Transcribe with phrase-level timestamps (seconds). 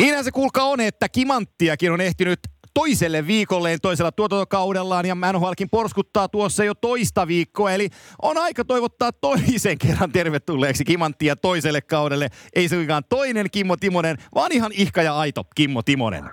[0.00, 2.38] Niinhän se kuulkaa on, että Kimanttiakin on ehtinyt
[2.74, 7.72] toiselle viikolleen toisella tuotantokaudellaan ja NHLkin porskuttaa tuossa jo toista viikkoa.
[7.72, 7.88] Eli
[8.22, 12.28] on aika toivottaa toisen kerran tervetulleeksi Kimanttia toiselle kaudelle.
[12.56, 16.24] Ei suinkaan toinen Kimmo Timonen, vaan ihan ihka ja aito Kimmo Timonen.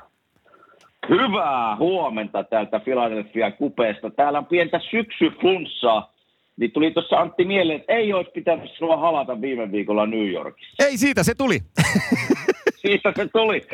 [1.09, 4.09] Hyvää huomenta täältä Philadelphia kupeesta.
[4.09, 6.13] Täällä on pientä syksyflunssaa.
[6.57, 10.85] Niin tuli tuossa Antti mieleen, että ei olisi pitänyt sinua halata viime viikolla New Yorkissa.
[10.85, 11.59] Ei siitä, se tuli.
[12.81, 13.67] Siitä se tuli.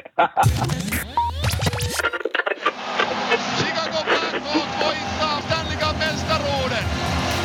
[3.58, 6.86] Chicago Blackhawks voittaa Stanley Cup mestaruuden.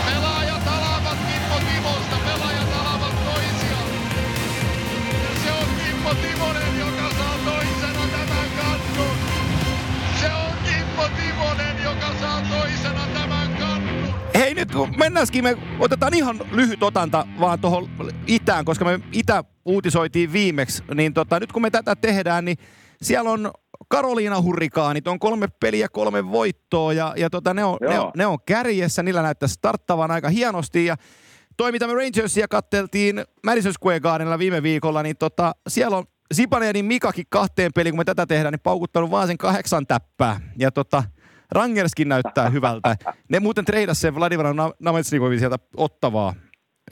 [0.06, 3.90] Pelaajat alavat Kimmo Timosta, pelaajat alavat toisiaan.
[5.44, 9.16] Se on Kimmo Timonen, joka saa toisena tämän kannun.
[10.20, 14.14] Se on Kimmo Timonen, joka saa toisena tämän kannun.
[14.34, 17.88] Hei nyt kun mennäänkin, me otetaan ihan lyhyt otanta vaan tuohon
[18.26, 20.82] itään, koska me itä uutisoitiin viimeksi.
[20.94, 22.58] Niin tota, nyt kun me tätä tehdään, niin
[23.02, 23.50] siellä on
[23.88, 28.26] Karoliina Hurrikaanit, on kolme peliä, kolme voittoa ja, ja tota, ne, on, ne, on, ne
[28.26, 30.96] on kärjessä, niillä näyttää starttavan aika hienosti ja
[31.56, 36.84] toi mitä me Rangersia katteltiin Madison Square Gardenilla viime viikolla, niin tota, siellä on Sipanenin
[36.84, 40.40] Mikakin kahteen peliin, kun me tätä tehdään, niin paukuttanut vaan sen kahdeksan täppää.
[40.58, 41.04] Ja tota,
[41.50, 42.96] Rangerskin näyttää hyvältä.
[43.28, 44.46] Ne muuten treidas sen Vladimir
[44.80, 46.34] Nametsnikovin sieltä ottavaa.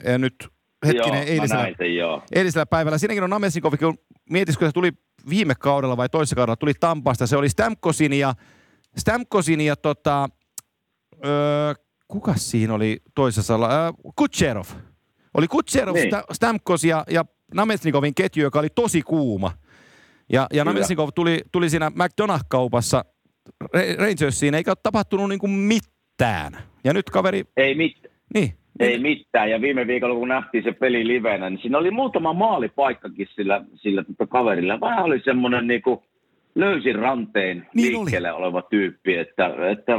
[0.03, 0.49] Ja nyt
[0.85, 2.23] hetkinen, joo, eilisellä, näin sen, joo.
[2.35, 2.97] eilisellä päivällä.
[2.97, 3.97] Siinäkin on Nametsnikov, kun
[4.29, 4.91] mietisikö se tuli
[5.29, 7.27] viime kaudella vai toisessa kaudella, tuli Tampasta.
[7.27, 8.33] Se oli Stamkosin ja,
[8.97, 10.29] Stamkosin ja tota,
[11.25, 11.73] öö,
[12.07, 13.53] kuka siinä oli toisessa?
[13.53, 14.65] Öö, Kutcherov.
[15.33, 16.09] Oli Kutcherov, Niin.
[16.11, 16.23] niin.
[16.31, 19.51] Stamkos ja, ja Nametsnikovin ketju, joka oli tosi kuuma.
[20.31, 20.63] Ja, ja Kyllä.
[20.63, 23.05] Nametsnikov tuli, tuli siinä McDonagh-kaupassa
[23.63, 26.57] Ra- Rangersiin, eikä ole tapahtunut niinku mitään.
[26.83, 28.15] Ja nyt kaveri, Ei mitään.
[28.33, 29.51] niin, Ei mitään.
[29.51, 34.03] Ja viime viikolla, kun nähtiin se peli livenä, niin siinä oli muutama maalipaikkakin sillä, sillä
[34.03, 34.79] tota kaverilla.
[34.79, 35.99] Vähän oli semmoinen niin kuin
[36.55, 39.93] löysin ranteen Niin liikkeelle oleva tyyppi, että, että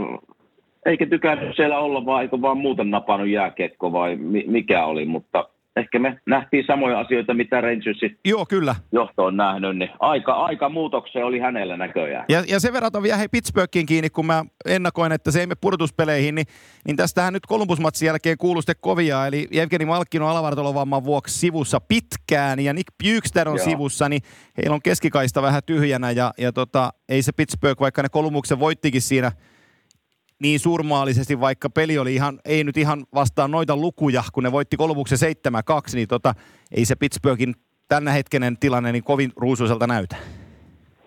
[0.87, 5.49] eikä tykännyt siellä olla, vai eikö vaan muuten napannut jääkiekko vai mi- mikä oli, mutta
[5.79, 8.75] ehkä me nähtiin samoja asioita, mitä Rangersin joo kyllä.
[8.93, 12.25] johto on nähnyt, niin aika, aika muutokseen oli hänellä näköjään.
[12.29, 15.47] Ja, ja sen verran on vielä hei Pittsburghiin kiinni, kun mä ennakoin, että se ei
[15.47, 16.47] mene pudotuspeleihin, niin,
[16.87, 19.27] niin tästähän nyt Columbus-matsin jälkeen kuuluu sitten kovia.
[19.27, 23.65] Eli Evgeni Malkkin on alavartalovamman vuoksi sivussa pitkään ja Nick Bukestad on Joo.
[23.65, 24.23] sivussa, niin
[24.57, 29.03] heillä on keskikaista vähän tyhjänä ja, ja tota, ei se Pittsburgh, vaikka ne Columbuksen voittikin
[29.03, 29.33] siinä
[30.43, 34.77] niin surmaalisesti, vaikka peli oli ihan, ei nyt ihan vastaan noita lukuja, kun ne voitti
[34.77, 35.19] Columbuksen
[35.49, 36.35] 7-2, niin tota,
[36.77, 37.55] ei se Pittsburghin
[37.89, 40.17] tänä hetkenen tilanne niin kovin ruusuiselta näytä.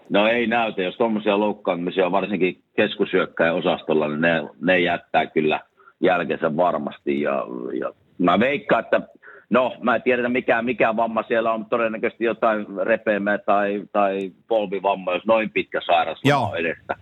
[0.10, 5.60] No ei näytä, jos tuommoisia loukkaantumisia on varsinkin keskusyökkäjän osastolla, niin ne, ne jättää kyllä
[6.00, 7.22] jälkensä varmasti.
[7.22, 7.46] Ja,
[7.80, 9.02] ja mä veikkaan, että
[9.50, 15.14] no mä en tiedä mikä, mikä vamma siellä on, todennäköisesti jotain repeämää tai, tai polvivamma,
[15.14, 16.44] jos noin pitkä sairausloma Joo.
[16.44, 16.96] on edestä.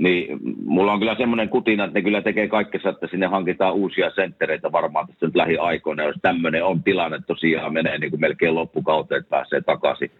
[0.00, 4.10] Niin mulla on kyllä semmoinen kutina, että ne kyllä tekee kaikkensa, että sinne hankitaan uusia
[4.10, 6.02] senttereitä varmaan tässä nyt lähiaikoina.
[6.02, 10.10] Jos tämmöinen on tilanne, tosiaan menee niin kuin melkein loppukauteen, että pääsee takaisin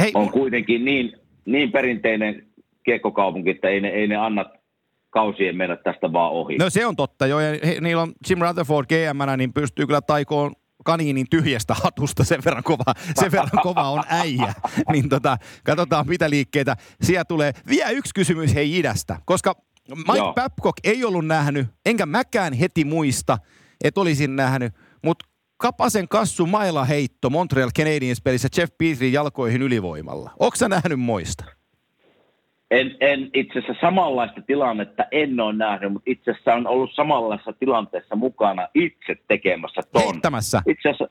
[0.00, 1.12] Hei, on kuitenkin niin,
[1.44, 2.46] niin perinteinen
[2.84, 4.44] kiekkokaupunki, että ei ne, ei ne anna
[5.10, 6.58] kausien mennä tästä vaan ohi.
[6.58, 7.40] No se on totta, joo.
[7.40, 10.52] Ja he, niillä on Jim Rutherford gm niin pystyy kyllä taikoon
[10.84, 14.54] kaniinin tyhjästä hatusta sen verran kova, sen verran kova on äijä.
[14.92, 17.52] Niin tota, katsotaan mitä liikkeitä siellä tulee.
[17.68, 19.54] Vielä yksi kysymys hei idästä, koska
[19.96, 20.34] Mike Joo.
[20.34, 23.38] Babcock ei ollut nähnyt, enkä mäkään heti muista,
[23.84, 24.74] että olisin nähnyt,
[25.04, 25.30] mutta
[25.60, 30.30] Kapasen kassu maila heitto Montreal Canadiens pelissä Jeff Petrin jalkoihin ylivoimalla.
[30.38, 31.44] Onko sä nähnyt moista?
[32.70, 37.52] En, en itse asiassa samanlaista tilannetta en ole nähnyt, mutta itse asiassa on ollut samanlaisessa
[37.52, 40.02] tilanteessa mukana itse tekemässä ton.
[40.02, 40.62] Heittämässä.
[40.68, 41.08] Itse asiassa,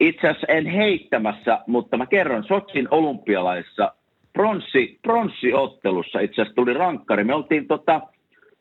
[0.00, 3.92] itse asiassa en heittämässä, mutta mä kerron, Sotsin olympialaisissa
[4.32, 7.24] pronssi, pronssiottelussa itse asiassa tuli rankkari.
[7.24, 8.00] Me oltiin tota,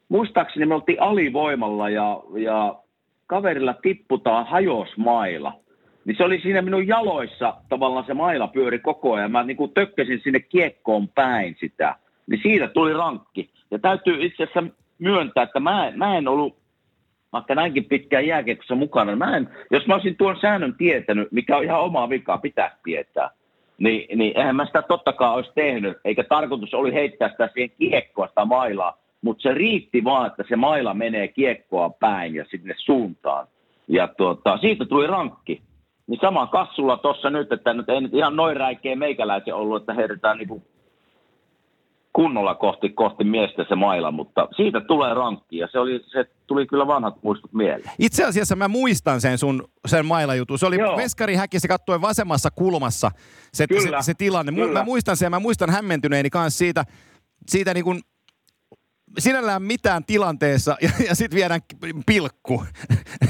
[0.10, 2.76] muistaakseni me oltiin alivoimalla ja, ja
[3.28, 5.54] kaverilla tipputaan hajosmaila.
[6.06, 9.32] Niin se oli siinä minun jaloissa, tavallaan se maila pyöri koko ajan.
[9.32, 11.96] Mä niin kuin tökkäsin sinne kiekkoon päin sitä.
[12.28, 13.50] Niin siitä tuli rankki.
[13.72, 14.64] Ja täytyy itse asiassa
[15.00, 16.62] myöntää, että mä, mä en ollut
[17.34, 21.64] vaikka näinkin pitkään jääkiekossa mukana, mä en, jos mä olisin tuon säännön tietänyt, mikä on
[21.64, 23.30] ihan omaa vikaa, pitäisi tietää,
[23.78, 27.72] niin, niin eihän mä sitä totta kai olisi tehnyt, eikä tarkoitus oli heittää sitä siihen
[27.80, 32.74] kiekkoa, sitä mailaa, mutta se riitti vaan, että se maila menee kiekkoa päin ja sinne
[32.78, 33.48] suuntaan.
[33.88, 35.62] Ja tuota, siitä tuli rankki.
[36.08, 39.94] Niin sama kassulla tuossa nyt, että nyt ei nyt ihan noin räikeä meikäläisen ollut, että
[39.94, 40.64] heitetään niinku
[42.14, 46.68] kunnolla kohti, kohti miestä se maila, mutta siitä tulee rankki ja se, oli, se tuli
[46.68, 47.92] kyllä vanhat muistut mieleen.
[48.00, 50.58] Itse asiassa mä muistan sen sun sen mailajutu.
[50.58, 50.98] Se oli Joo.
[50.98, 53.12] veskari häkissä katsoen vasemmassa kulmassa
[53.54, 54.52] se, Kyllä, se, se tilanne.
[54.52, 54.80] Kyllä.
[54.80, 56.84] Mä muistan sen ja mä muistan hämmentyneeni kanssa siitä,
[57.50, 58.02] siitä niin kuin
[59.20, 61.62] sinällään mitään tilanteessa ja, ja sitten viedään
[62.06, 62.64] pilkku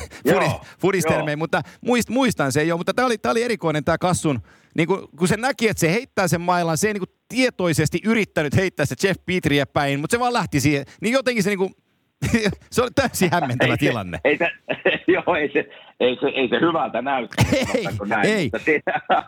[0.82, 4.40] fudistermeen, mutta muist, muistan sen jo, mutta tämä oli, tää oli erikoinen tämä Kassun,
[4.78, 8.56] niin kun, kun se näki, että se heittää sen mailan, se ei niin tietoisesti yrittänyt
[8.56, 11.74] heittää se Jeff Petriä päin, mutta se vaan lähti siihen, niin jotenkin se niin kuin,
[12.72, 14.20] se oli täysin hämmentävä Ei se- tilanne.
[14.24, 14.50] Ei se,
[15.14, 15.70] joo, ei se,
[16.00, 17.36] ei se, ei se hyvältä näytä.
[17.76, 18.52] Ei, näin, ei.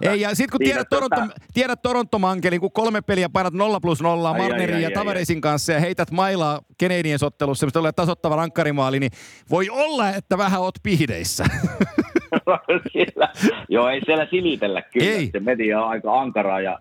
[0.01, 4.01] Ei, ja sitten kun tiedät, Toronto, tota- tiedät Toronto-mankelin, kun kolme peliä painat 0 plus
[4.01, 8.35] 0 Ai, ai, Marnerin ja Tavaresin kanssa ja heität mailaa Canadiens ottelussa, mistä tulee tasottava
[8.35, 9.11] rankkarimaali, niin
[9.49, 11.45] voi olla, että vähän oot pihdeissä.
[12.93, 13.29] siellä,
[13.69, 15.05] joo, ei siellä silitellä kyllä.
[15.11, 15.29] Ei.
[15.31, 16.79] Se media on aika ankaraa ja,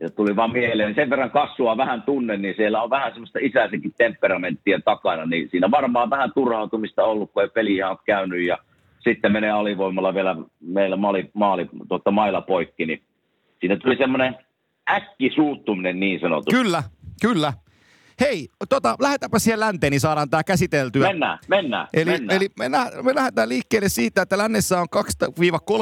[0.00, 0.94] ja tuli vaan mieleen.
[0.94, 5.26] Sen verran kassua vähän tunne, niin siellä on vähän semmoista isäisenkin temperamenttia takana.
[5.26, 8.58] Niin siinä varmaan vähän turhautumista ollut, kun ei peli ihan ole käynyt ja
[9.00, 12.86] sitten menee alivoimalla vielä meillä maali, maali, tuota, maila poikki.
[12.86, 13.02] Niin
[13.60, 14.36] siinä tuli semmoinen
[14.90, 16.62] äkkisuuttuminen niin sanotusti.
[16.62, 16.82] kyllä,
[17.22, 17.52] kyllä.
[18.20, 21.08] Hei, tota, lähdetäänpä siihen länteen, niin saadaan tämä käsiteltyä.
[21.08, 22.36] Mennään, mennään, Eli, mennään.
[22.36, 24.86] eli me, nä- me lähdetään liikkeelle siitä, että lännessä on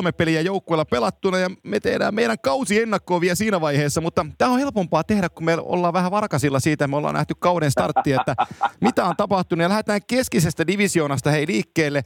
[0.08, 4.50] 2-3 peliä joukkueella pelattuna ja me tehdään meidän kausi ennakkoon vielä siinä vaiheessa, mutta tämä
[4.50, 8.34] on helpompaa tehdä, kun me ollaan vähän varkasilla siitä, me ollaan nähty kauden startti, että
[8.80, 12.02] mitä on tapahtunut ja lähdetään keskisestä divisioonasta hei liikkeelle.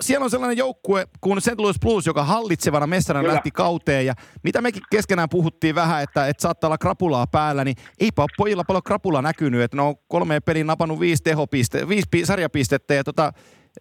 [0.00, 1.58] Siellä on sellainen joukkue kuin St.
[1.58, 3.34] Louis Blues, joka hallitsevana mestarina Kyllä.
[3.34, 4.14] lähti kauteen ja
[4.44, 8.64] mitä mekin keskenään puhuttiin vähän, että, että saattaa olla krapulaa päällä, niin eipä ole pojilla
[8.66, 13.04] paljon krapulaa näkynyt, että ne on kolmeen peliin napannut viisi tehopiste, viisi pi- sarjapistettä ja
[13.04, 13.32] tota,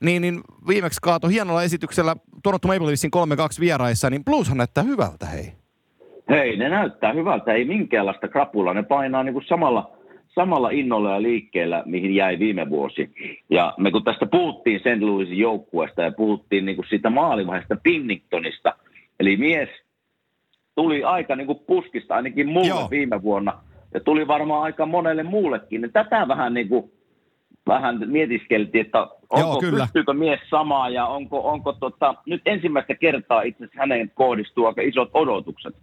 [0.02, 3.12] niin, niin viimeksi kaato hienolla esityksellä Toronto Maple Leafsin
[3.58, 5.54] 3-2 vieraissa, niin Blueshan näyttää hyvältä, hei.
[6.30, 8.74] Hei, ne näyttää hyvältä, ei minkäänlaista krapulaa.
[8.74, 9.92] Ne painaa niin kuin samalla,
[10.36, 13.12] samalla innolla ja liikkeellä, mihin jäi viime vuosi.
[13.50, 15.02] Ja me kun tästä puhuttiin St.
[15.02, 18.74] Louisin joukkueesta ja puhuttiin niin kuin siitä maalivaiheesta Pinningtonista,
[19.20, 19.70] eli mies
[20.76, 22.88] tuli aika niin kuin puskista ainakin mulle Joo.
[22.92, 23.54] Viime vuonna,
[23.94, 25.82] ja tuli varmaan aika monelle muullekin.
[25.82, 26.92] Niin tätä vähän niin kuin,
[27.68, 29.84] vähän mietiskeltiin, että onko, Joo, kyllä.
[29.84, 34.82] pystyykö mies samaa ja onko, onko tota, nyt ensimmäistä kertaa itse asiassa häneen kohdistuu aika
[34.82, 35.76] isot odotukset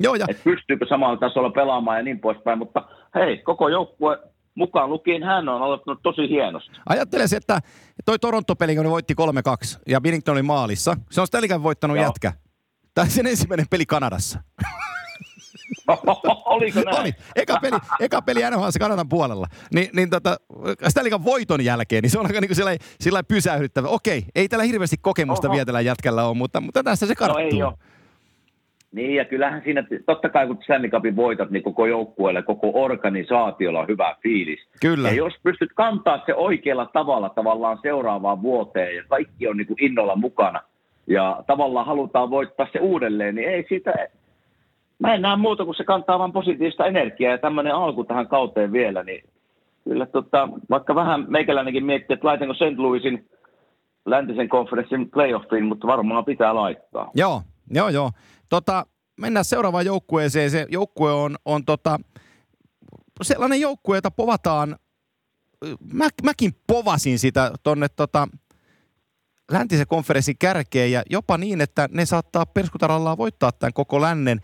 [0.00, 4.18] Joo, ja että pystyykö samalla tasolla pelaamaan ja niin poispäin, mutta hei, koko joukkue
[4.54, 6.70] mukaan lukien hän on aloittanut tosi hienosti.
[6.88, 7.60] ajattele se, että
[8.04, 9.14] toi Toronto-peli, kun ne voitti
[9.76, 12.06] 3-2 ja Binnington oli maalissa, se on Cupin voittanut Joo.
[12.06, 12.32] jätkä.
[12.94, 14.38] Tämä sen ensimmäinen peli Kanadassa.
[16.44, 17.00] Oliko näin?
[17.00, 17.12] Oli.
[17.36, 19.46] Eka peli, eka peli NHL Kanadan puolella.
[19.74, 20.36] Ni, niin tota,
[20.88, 23.88] Stanley voiton jälkeen, niin se on aika niin sillä sillä pysähdyttävä.
[23.88, 25.52] Okei, ei tällä hirveästi kokemusta Oho.
[25.54, 27.40] vielä tällä jätkällä ole, mutta, mutta tästä se No karttuu.
[27.58, 27.74] ei ole.
[28.92, 33.80] Niin ja kyllähän siinä, totta kai kun Stanley Cupin voitat, niin koko joukkueelle, koko organisaatiolla
[33.80, 34.68] on hyvä fiilis.
[34.80, 35.08] Kyllä.
[35.08, 39.84] Ja jos pystyt kantaa se oikealla tavalla tavallaan seuraavaan vuoteen ja kaikki on niin kuin
[39.84, 40.60] innolla mukana
[41.06, 43.94] ja tavallaan halutaan voittaa se uudelleen, niin ei siitä,
[44.98, 48.72] mä en näe muuta kuin se kantaa vain positiivista energiaa ja tämmöinen alku tähän kauteen
[48.72, 49.24] vielä, niin
[49.84, 52.78] kyllä tota, vaikka vähän meikäläinenkin miettii, että laitanko St.
[52.78, 53.26] Louisin
[54.06, 57.10] läntisen konferenssin playoffiin, mutta varmaan pitää laittaa.
[57.14, 58.10] Joo, joo, joo.
[58.48, 58.86] Tota,
[59.20, 60.50] mennään seuraavaan joukkueeseen.
[60.50, 62.00] Se joukkue on, on tota,
[63.22, 64.76] sellainen joukkue, jota povataan,
[65.92, 68.28] mä, mäkin povasin sitä tonne tota,
[69.50, 74.40] läntisen konferenssin kärkeen ja jopa niin, että ne saattaa perskutarallaan voittaa tämän koko lännen.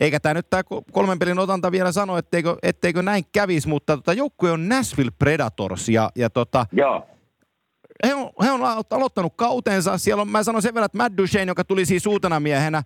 [0.00, 0.62] Eikä tämä nyt tämä
[0.92, 5.88] kolmen pelin otanta vielä sano, etteikö, etteikö näin kävisi, mutta tota, joukkue on Nashville Predators
[5.88, 7.06] ja, ja tota, Joo,
[8.06, 9.98] he on, he on alo- aloittanut kautensa.
[9.98, 12.82] Siellä on, mä sanon sen verran, että Matt Duchene, joka tuli siis uutena miehenä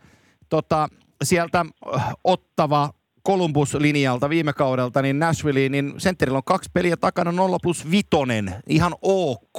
[0.50, 0.88] tota,
[1.24, 1.64] sieltä
[1.94, 2.90] äh, ottava
[3.28, 8.94] Columbus-linjalta viime kaudelta, niin Nashvilleen, niin sentterillä on kaksi peliä takana, 0 plus vitonen, ihan
[9.02, 9.58] ok.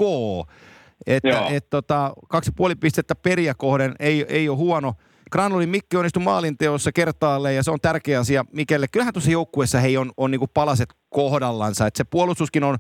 [1.08, 1.48] Että Joo.
[1.50, 4.94] et, tota, kaksi puoli pistettä periä kohden ei, ei ole huono.
[5.32, 8.88] Granulin Mikki onnistui maalinteossa kertaalleen ja se on tärkeä asia Mikelle.
[8.88, 12.78] Kyllähän tuossa joukkueessa hei on, on niinku palaset kohdallansa, että se puolustuskin on,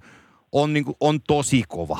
[0.51, 1.99] on, niinku, on tosi kova.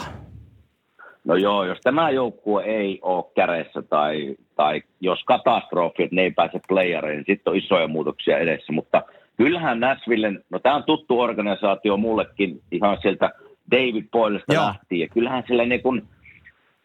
[1.23, 6.31] No joo, jos tämä joukkue ei ole kädessä tai, tai jos katastrofi, että ne ei
[6.31, 8.73] pääse playereihin, niin sitten on isoja muutoksia edessä.
[8.73, 9.03] Mutta
[9.37, 13.31] kyllähän Nashvillen, no tämä on tuttu organisaatio mullekin ihan sieltä
[13.71, 15.09] David Boylesta lähtien.
[15.09, 16.07] Kyllähän sillä niin kun,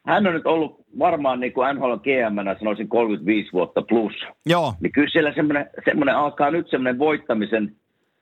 [0.07, 4.14] hän on nyt ollut varmaan niin kuin NHL GM, sanoisin 35 vuotta plus.
[4.47, 7.76] Joo, Niin kyllä siellä semmoinen, semmoinen alkaa nyt semmoinen voittamisen,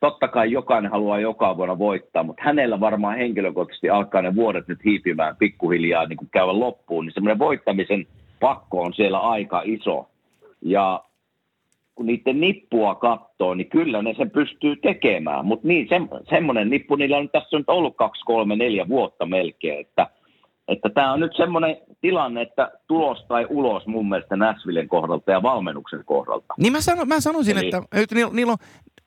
[0.04, 4.84] totta kai jokainen haluaa joka vuonna voittaa, mutta hänellä varmaan henkilökohtaisesti alkaa ne vuodet nyt
[4.84, 8.06] hiipimään pikkuhiljaa niin kuin käydä loppuun, niin semmoinen voittamisen
[8.40, 10.08] pakko on siellä aika iso.
[10.60, 11.04] Ja
[11.94, 15.46] kun niiden nippua katsoo, niin kyllä ne sen pystyy tekemään.
[15.46, 15.96] Mutta niin, se,
[16.30, 20.06] semmoinen nippu niillä on tässä nyt ollut kaksi, kolme, neljä vuotta melkein, että
[20.68, 25.42] että tämä on nyt semmoinen tilanne, että tulos tai ulos mun mielestä Näsvillen kohdalta ja
[25.42, 26.54] valmennuksen kohdalta.
[26.58, 27.66] Niin mä, sanon, mä sanoisin, Eli...
[27.66, 28.58] että, että niillä, niillä on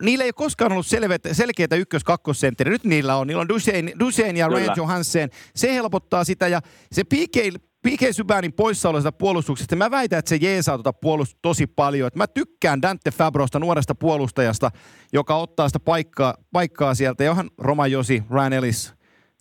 [0.04, 2.72] niillä ei ole koskaan ollut selkeitä, selkeitä ykkös-kakkosentteri.
[2.72, 3.27] Nyt niillä on.
[3.27, 5.30] Niillä on Dusein, Dusein ja Ryan Johansen.
[5.56, 6.62] Se helpottaa sitä ja
[6.92, 12.08] se PK, PK Sybanin poissaolosta puolustuksesta, mä väitän, että se jeesaa tuota puolustusta tosi paljon.
[12.08, 14.72] Että mä tykkään Dante Fabrosta, nuoresta puolustajasta,
[15.13, 17.24] joka ottaa sitä paikkaa, paikkaa sieltä.
[17.24, 18.94] Johan Roma Josi, Ryan Ellis,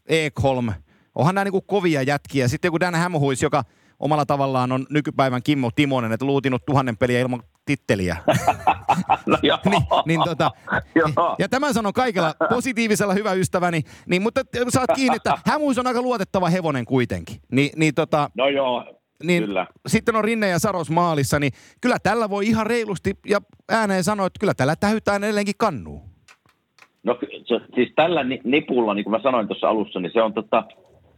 [0.07, 0.73] Ekholm.
[1.15, 2.49] Onhan nämä niinku kovia jätkiä.
[2.49, 3.65] Sitten joku Dan Hamhuis, joka
[3.99, 8.17] omalla tavallaan on nykypäivän Kimmo Timonen, että luutinut tuhannen peliä ilman titteliä.
[9.27, 9.59] no joo.
[9.65, 10.51] niin, niin tota,
[11.39, 16.03] ja tämän sanon kaikella positiivisella hyvä ystäväni, niin, mutta saat kiinni, että Hämuus on aika
[16.03, 17.37] luotettava hevonen kuitenkin.
[17.53, 18.85] Ni, niin tota, no joo,
[19.23, 19.67] niin kyllä.
[19.87, 23.39] Sitten on Rinne ja Saros maalissa, niin kyllä tällä voi ihan reilusti ja
[23.69, 26.03] ääneen sanoa, että kyllä tällä tähytään edelleenkin kannuu.
[27.05, 30.65] No se, siis tällä nipulla, niin kuin mä sanoin tuossa alussa, niin se on tota,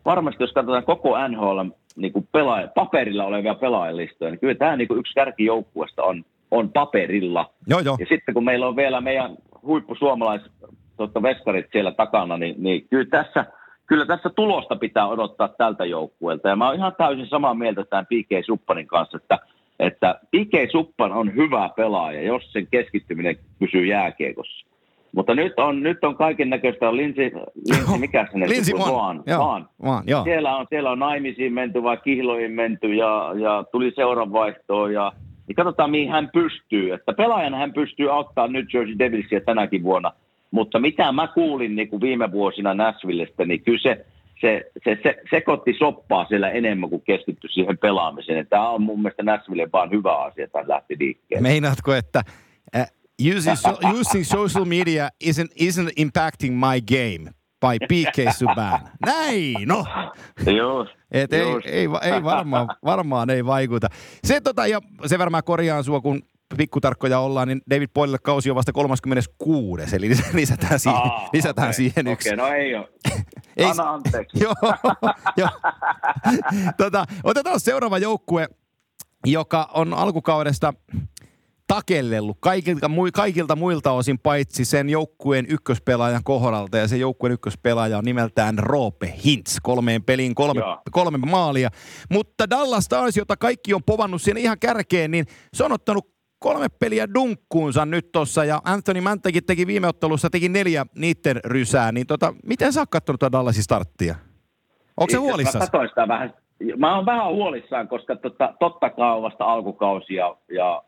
[0.04, 1.60] varmasti, jos katsotaan koko NHL
[2.00, 6.72] niin kuin pelaaja, paperilla olevia pelaajalistoja, niin kyllä tämä niin kuin yksi kärkijoukkuesta on on
[6.72, 7.50] paperilla.
[7.66, 7.96] Joo, joo.
[8.00, 10.52] Ja sitten kun meillä on vielä meidän huippusuomalaiset
[10.96, 13.44] tuota, veskarit siellä takana, niin, niin kyllä, tässä,
[13.86, 16.48] kyllä tässä tulosta pitää odottaa tältä joukkueelta.
[16.48, 18.44] Ja mä oon ihan täysin samaa mieltä tämän P.K.
[18.46, 19.38] Suppanin kanssa, että,
[19.78, 20.70] että P.K.
[20.72, 24.66] Suppan on hyvä pelaaja, jos sen keskittyminen pysyy jääkiekossa.
[25.18, 27.32] Mutta nyt on, nyt on kaiken näköistä, Linsi,
[27.70, 29.68] Linsi mikä se Linsi vaan, joo, vaan.
[29.82, 30.24] vaan joo.
[30.24, 35.12] Siellä, on, siellä on naimisiin menty vai kihloihin menty ja, ja tuli seuranvaihtoon ja
[35.46, 36.92] niin katsotaan mihin hän pystyy.
[36.92, 40.12] Että pelaajana hän pystyy auttamaan nyt Jersey Devilsia tänäkin vuonna,
[40.50, 44.06] mutta mitä mä kuulin niin kuin viime vuosina Nashvillestä, niin kyllä se,
[44.40, 48.46] se, se, se sekoitti soppaa siellä enemmän kuin keskittyi siihen pelaamiseen.
[48.46, 51.48] Tämä on mun mielestä Nashville vaan hyvä asia, että lähti liikkeelle.
[51.48, 52.22] Meinaatko, että
[53.18, 57.32] using, so, using social media isn't, isn't impacting my game?
[57.60, 58.80] by PK Subban.
[59.06, 59.84] Näin, no.
[60.46, 63.88] Just, Et ei, ei, ei varmaan, varmaan ei vaikuta.
[64.24, 66.22] Se, tota, ja se varmaan korjaan sua, kun
[66.56, 71.72] pikkutarkkoja ollaan, niin David Boyle kausi on vasta 36, eli lisätään siihen, Aa, lisätään okay,
[71.72, 72.34] siihen yksi.
[72.34, 72.88] Okei, okay, no ei ole.
[73.56, 74.38] ei, Anna anteeksi.
[74.44, 74.54] joo,
[75.36, 75.48] jo.
[76.76, 78.48] tota, otetaan seuraava joukkue,
[79.26, 80.74] joka on alkukaudesta
[81.68, 88.04] takellellut kaikilta, kaikilta muilta osin paitsi sen joukkueen ykköspelaajan kohdalta ja se joukkueen ykköspelaaja on
[88.04, 89.56] nimeltään Roope Hintz.
[89.62, 90.60] Kolmeen peliin kolme,
[90.90, 91.68] kolme maalia.
[92.10, 96.66] Mutta Dallas Stars, jota kaikki on povannut siinä ihan kärkeen, niin se on ottanut kolme
[96.80, 102.06] peliä dunkkuunsa nyt tossa ja Anthony Mantakin teki viime ottelussa teki neljä niitten rysää, niin
[102.06, 104.14] tota, miten sä oot kattonut tuota Dallasin starttia?
[104.96, 105.68] Onko se huolissaan?
[105.96, 106.34] Mä vähän.
[106.76, 110.82] Mä oon vähän huolissaan, koska tota, totta kai on vasta alkukausia ja ja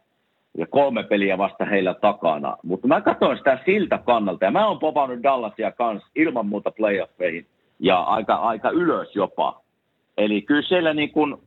[0.71, 2.57] kolme peliä vasta heillä takana.
[2.63, 7.47] Mutta mä katsoin sitä siltä kannalta, ja mä oon povannut Dallasia kanssa ilman muuta playoffeihin,
[7.79, 9.61] ja aika, aika ylös jopa.
[10.19, 11.43] Eli kyllä siellä niin kun,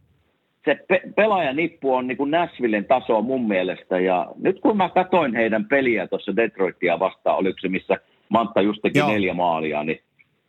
[0.65, 5.36] se pe- pelaajanippu on niin kuin Nashvillen taso mun mielestä, ja nyt kun mä katsoin
[5.36, 7.98] heidän peliä tuossa Detroitia vastaan, oliko se missä
[8.29, 9.07] Mantta just teki Joo.
[9.07, 10.00] neljä maalia, niin,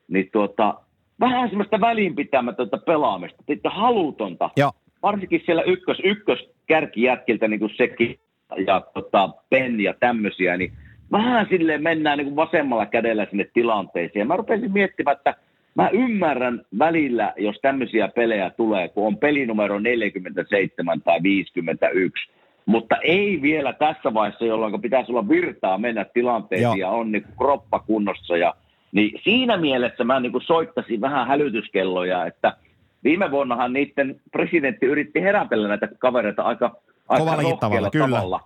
[0.09, 0.75] niin tuota,
[1.21, 4.51] vähän semmoista välinpitämätöntä pelaamista, että halutonta.
[4.57, 4.73] Joo.
[5.03, 8.19] Varsinkin siellä ykkös, ykkös kärkijätkiltä niin kuin sekin
[8.67, 10.73] ja tota, Penn ja tämmöisiä, niin
[11.13, 14.21] vähän silleen mennään niin kuin vasemmalla kädellä sinne tilanteeseen.
[14.21, 15.35] Ja mä rupesin miettimään, että
[15.75, 22.31] mä ymmärrän välillä, jos tämmöisiä pelejä tulee, kun on pelinumero 47 tai 51,
[22.67, 27.37] mutta ei vielä tässä vaiheessa, jolloin pitäisi olla virtaa mennä tilanteeseen ja on niin kuin
[27.39, 28.37] kroppa kunnossa.
[28.37, 28.55] Ja,
[28.93, 32.57] niin siinä mielessä mä niin kuin soittasin vähän hälytyskelloja, että
[33.05, 36.77] viime vuonnahan niiden presidentti yritti herätellä näitä kavereita aika
[37.09, 38.17] aika tavalla, kyllä.
[38.17, 38.41] tavalla,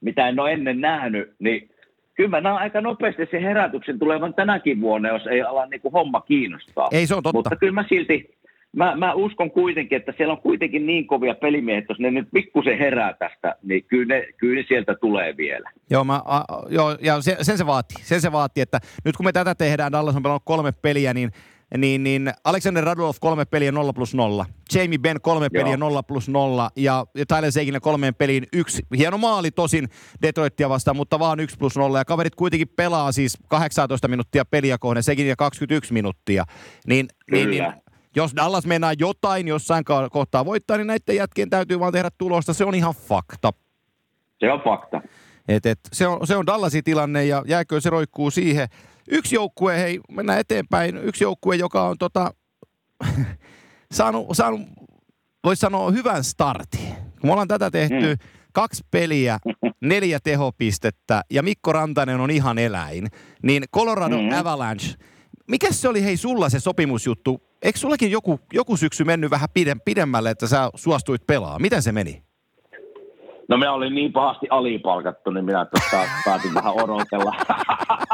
[0.00, 1.70] mitä en ole ennen nähnyt, niin
[2.14, 5.92] kyllä mä näen aika nopeasti se herätyksen tulevan tänäkin vuonna, jos ei ala niin kuin
[5.92, 6.88] homma kiinnostaa.
[6.92, 7.36] Ei se on totta.
[7.36, 8.36] Mutta kyllä mä silti,
[8.76, 12.78] mä, mä uskon kuitenkin, että siellä on kuitenkin niin kovia pelimiehet, jos ne nyt pikkusen
[12.78, 15.70] herää tästä, niin kyllä ne, kyllä ne sieltä tulee vielä.
[15.90, 18.04] Joo, mä, a, joo ja se, sen se vaatii.
[18.04, 21.30] Sen se vaatii, että nyt kun me tätä tehdään, Dallas on pelannut kolme peliä, niin
[21.76, 24.46] niin, niin Alexander Radulov kolme peliä 0 plus 0.
[24.74, 25.62] Jamie Benn kolme Joo.
[25.62, 28.82] peliä 0 plus 0 ja, Tyler Seguin kolmeen peliin yksi.
[28.96, 29.88] Hieno maali tosin
[30.22, 31.98] Detroitia vastaan, mutta vaan 1 plus 0.
[31.98, 36.44] Ja kaverit kuitenkin pelaa siis 18 minuuttia peliä kohden, sekin ja 21 minuuttia.
[36.86, 37.64] Niin, niin, niin
[38.16, 42.52] jos Dallas mennään jotain jossain kohtaa voittaa, niin näiden jätkien täytyy vaan tehdä tulosta.
[42.52, 43.52] Se on ihan fakta.
[44.40, 45.00] Se on fakta.
[45.48, 48.68] Et, et, se, on, se on Dallasin tilanne ja jääkö se roikkuu siihen.
[49.10, 50.96] Yksi joukkue, hei, mennään eteenpäin.
[50.96, 52.34] Yksi joukkue, joka on tota,
[53.92, 54.60] saanut, saanut
[55.46, 56.94] voisi sanoa, hyvän startin.
[57.22, 58.28] Me ollaan tätä tehty, mm.
[58.52, 59.38] kaksi peliä,
[59.80, 63.06] neljä tehopistettä ja Mikko Rantanen on ihan eläin,
[63.42, 64.38] niin Colorado mm-hmm.
[64.38, 64.94] Avalanche,
[65.48, 67.42] mikä se oli hei sulla se sopimusjuttu?
[67.62, 69.48] Eikö sullakin joku, joku syksy mennyt vähän
[69.84, 71.58] pidemmälle, että sä suostuit pelaa?
[71.58, 72.22] Miten se meni?
[73.48, 77.32] No minä olin niin pahasti alipalkattu, niin minä tuossa päätin vähän odotella.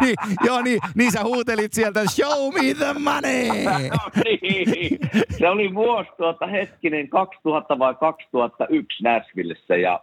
[0.00, 3.48] niin, joo, niin, niin sä huutelit sieltä, show me the money!
[4.24, 4.98] niin,
[5.38, 10.00] se oli vuosi tuota, hetkinen 2000 vai 2001 Nashvillessä ja,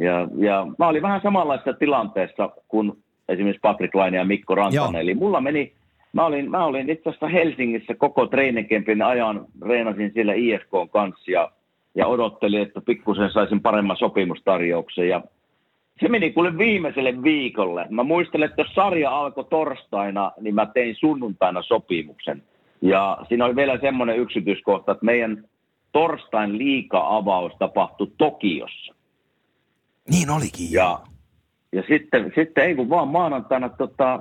[0.00, 2.92] ja, ja mä olin vähän samanlaisessa tilanteessa kuin
[3.28, 5.00] esimerkiksi Patrick Laine ja Mikko Rantanen.
[5.00, 5.72] Eli mulla meni,
[6.12, 11.50] mä olin, mä olin itse asiassa Helsingissä koko treenikempin ajan, reenasin siellä IFK kanssa ja
[11.94, 15.08] ja odotteli, että pikkusen saisin paremman sopimustarjouksen.
[15.08, 15.22] Ja
[16.00, 17.86] se meni kuule viimeiselle viikolle.
[17.90, 22.42] Mä muistelen, että jos sarja alkoi torstaina, niin mä tein sunnuntaina sopimuksen.
[22.80, 25.44] Ja siinä oli vielä semmoinen yksityiskohta, että meidän
[25.92, 28.94] torstain liika-avaus tapahtui Tokiossa.
[30.10, 30.72] Niin olikin.
[30.72, 31.00] Ja,
[31.72, 34.20] ja sitten, sitten ei kun vaan maanantaina tota,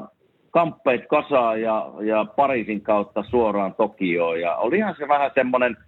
[0.52, 4.42] kamppeit kasaa ja, ja Pariisin kautta suoraan Tokioon.
[4.42, 5.78] Ja olihan se vähän semmoinen–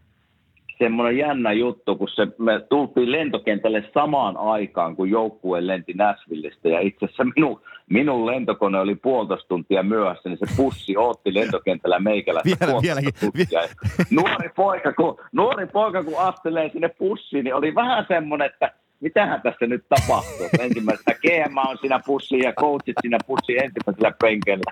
[0.78, 6.70] semmoinen jännä juttu, kun se, me tultiin lentokentälle samaan aikaan, kun joukkue lenti Näsvillistä.
[6.70, 12.00] Ja itse asiassa minun, minun lentokone oli puolitoista tuntia myöhässä, niin se pussi ootti lentokentällä
[12.00, 13.14] meikäläistä vielä, vieläkin,
[13.52, 13.68] vielä.
[14.12, 18.72] Nuori poika, kun, nuori poika, kun astelee sinne pussiin, niin oli vähän semmoinen, että
[19.04, 20.50] mitähän tässä nyt tapahtuu.
[20.60, 24.64] Ensimmäistä GM on siinä pussiin ja coachit siinä pussiin ensimmäisellä penkellä.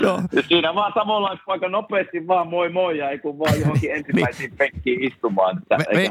[0.00, 0.20] Joo.
[0.48, 5.58] Siinä vaan samanlaispaikka nopeasti vaan moi moi ja ei kun vaan johonkin ensimmäisiin penkkiin istumaan,
[5.58, 6.10] että me, me,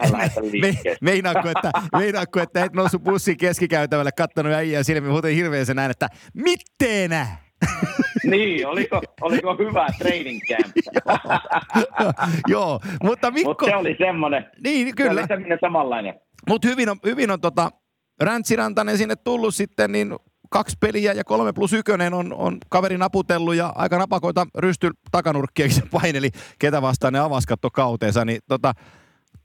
[0.61, 5.65] me, me, meinaatko, että, meinaatko, että et noussut bussin keskikäytävälle kattonut äijää silmiin, muuten hirveän
[5.65, 7.27] se näin, että mitteenä?
[8.23, 10.75] Niin, oliko, oliko hyvä training camp?
[12.47, 13.49] Joo, mutta Mikko...
[13.49, 15.13] Mutta se oli semmoinen, niin, kyllä.
[15.13, 16.13] Se oli semmoinen samanlainen.
[16.49, 17.71] Mutta hyvin on, hyvin on tota,
[18.21, 20.15] Räntsirantanen sinne tullut sitten, niin
[20.49, 25.75] kaksi peliä ja kolme plus ykönen on, on kaveri naputellut ja aika napakoita rysty takanurkkiakin
[25.75, 28.73] se paineli, ketä vastaan ne avasi katto kauteensa, niin tota,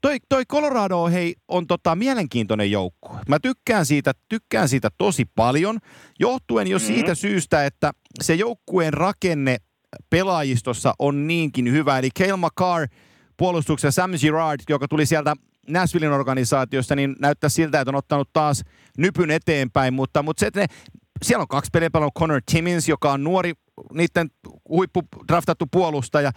[0.05, 3.19] toi, toi Colorado hei, on tota mielenkiintoinen joukkue.
[3.27, 5.79] Mä tykkään siitä, tykkään siitä tosi paljon,
[6.19, 6.93] johtuen jo mm-hmm.
[6.93, 7.91] siitä syystä, että
[8.23, 9.57] se joukkueen rakenne
[10.09, 11.99] pelaajistossa on niinkin hyvä.
[11.99, 12.87] Eli Kale McCarr
[13.37, 15.35] puolustuksessa Sam Girard, joka tuli sieltä
[15.69, 18.63] Nashvillein organisaatiosta, niin näyttää siltä, että on ottanut taas
[18.97, 20.65] nypyn eteenpäin, mutta, mutta se, että ne,
[21.23, 23.53] siellä on kaksi peliä pelannut Connor Timmins, joka on nuori,
[23.93, 24.29] niiden
[24.69, 26.31] huippudraftattu puolustaja.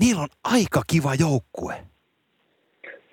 [0.00, 1.86] Niillä on aika kiva joukkue.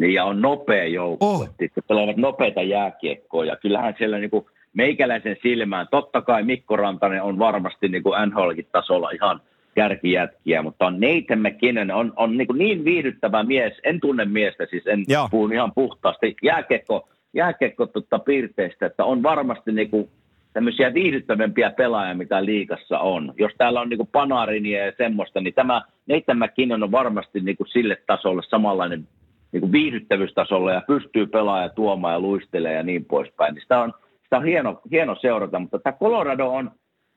[0.04, 1.30] Niin, ja on nopea joukkue.
[1.30, 1.50] Oh.
[1.60, 3.52] Sitten pelaavat nopeita jääkiekkoja.
[3.52, 9.10] Ja kyllähän siellä niinku meikäläisen silmään, totta kai Mikko Rantanen on varmasti niinku NHLkin tasolla
[9.10, 9.42] ihan–
[9.76, 14.88] kärkijätkiä, mutta on Nathan McKinnon, on, on niin, niin viihdyttävä mies, en tunne miestä, siis
[14.88, 15.28] en Joo.
[15.32, 20.10] puhu ihan puhtaasti jääkekko, jääkekko tota piirteistä, että on varmasti niin kuin
[20.54, 23.34] tämmöisiä viihdyttävämpiä pelaajia, mitä liikassa on.
[23.38, 27.68] Jos täällä on niin Panarinia ja semmoista, niin tämä Nathan McKinnon on varmasti niin kuin
[27.68, 29.08] sille tasolle samanlainen
[29.54, 33.54] niin kuin viihdyttävyystasolla ja pystyy pelaamaan ja tuomaan ja luistelemaan ja niin poispäin.
[33.54, 36.72] Niin sitä on, sitä on hieno, hieno seurata, mutta tämä Colorado on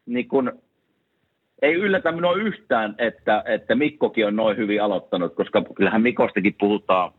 [0.06, 0.52] niin kuin
[1.62, 7.12] ei yllätä minua yhtään, että, että Mikkokin on noin hyvin aloittanut, koska kyllähän Mikostakin puhutaan,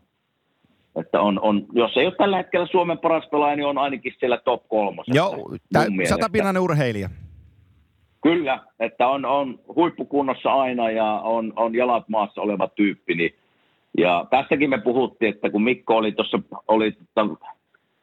[1.00, 4.38] että on, on, jos ei ole tällä hetkellä Suomen paras pelaaja, niin on ainakin siellä
[4.44, 5.16] top kolmosessa.
[5.16, 5.56] Joo,
[6.08, 7.08] satapinnainen urheilija.
[8.22, 13.14] Kyllä, että on, on huippukunnossa aina ja on, on jalat maassa oleva tyyppi.
[13.14, 13.34] Niin,
[13.98, 16.92] ja tästäkin me puhuttiin, että kun Mikko oli tuossa, oli,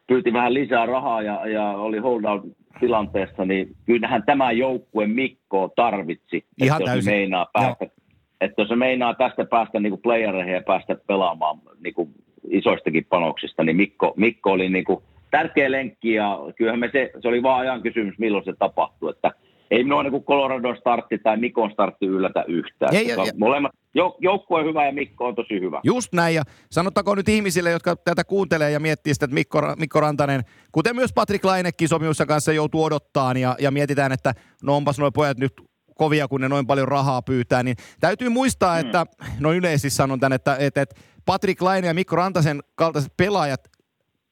[0.08, 2.43] pyyti vähän lisää rahaa ja, ja oli holdout
[2.79, 6.97] tilanteessa, niin kyllähän tämä joukkue Mikko tarvitsi, Ihan että täysin.
[6.97, 7.86] jos se meinaa päästä,
[8.41, 12.10] että jos se meinaa tästä päästä niin playereihin ja päästä pelaamaan niin kuin
[12.49, 17.27] isoistakin panoksista, niin Mikko, Mikko oli niin kuin tärkeä lenkki ja kyllähän me se, se
[17.27, 19.31] oli vaan ajan kysymys, milloin se tapahtui, että
[19.71, 22.95] ei minua niin Colorado startti tai Mikon startti yllätä yhtään.
[22.95, 23.71] Ei, ja, molemmat,
[24.19, 25.82] joukkue on hyvä ja Mikko on tosi hyvä.
[25.84, 29.99] Just näin, ja sanottakoon nyt ihmisille, jotka tätä kuuntelee ja miettii sitä, että Mikko, Mikko
[29.99, 34.99] Rantanen, kuten myös Patrick Lainekin sopimussa kanssa joutuu odottaan ja, ja mietitään, että no onpas
[34.99, 35.54] nuo pojat nyt
[35.95, 38.86] kovia, kun ne noin paljon rahaa pyytää, niin täytyy muistaa, hmm.
[38.86, 39.06] että,
[39.39, 43.74] no yleisesti sanon tämän, että, että, että Patrick Laine ja Mikko Rantasen kaltaiset pelaajat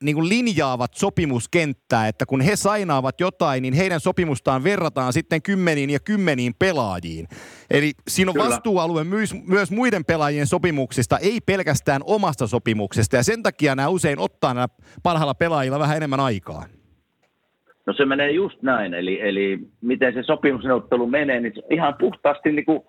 [0.04, 5.89] niin kuin linjaavat sopimuskenttää, että kun he sainaavat jotain, niin heidän sopimustaan verrataan sitten kymmeniin
[5.89, 7.28] ja kymmeniin pelaajiin.
[7.72, 8.50] Eli siinä on Kyllä.
[8.50, 14.20] vastuualue myös, myös muiden pelaajien sopimuksista, ei pelkästään omasta sopimuksesta, ja sen takia nämä usein
[14.20, 14.68] ottaa nämä
[15.04, 16.66] parhailla pelaajilla vähän enemmän aikaa.
[17.86, 22.66] No se menee just näin, eli, eli miten se sopimusneuvottelu menee, niin ihan puhtaasti niin
[22.66, 22.82] kuin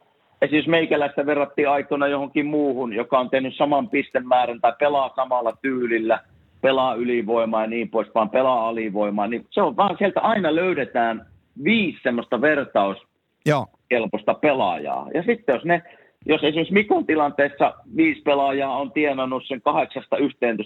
[0.43, 6.21] esimerkiksi meikäläistä verrattiin aikoina johonkin muuhun, joka on tehnyt saman pistemäärän tai pelaa samalla tyylillä,
[6.65, 11.27] pelaa ylivoimaa ja niin pois, vaan pelaa alivoimaa, niin se on vaan sieltä aina löydetään
[11.65, 15.09] viisi semmoista vertauskelpoista pelaajaa.
[15.15, 15.83] Ja sitten jos ne,
[16.27, 19.63] jos esimerkiksi Mikon tilanteessa viisi pelaajaa on tienannut sen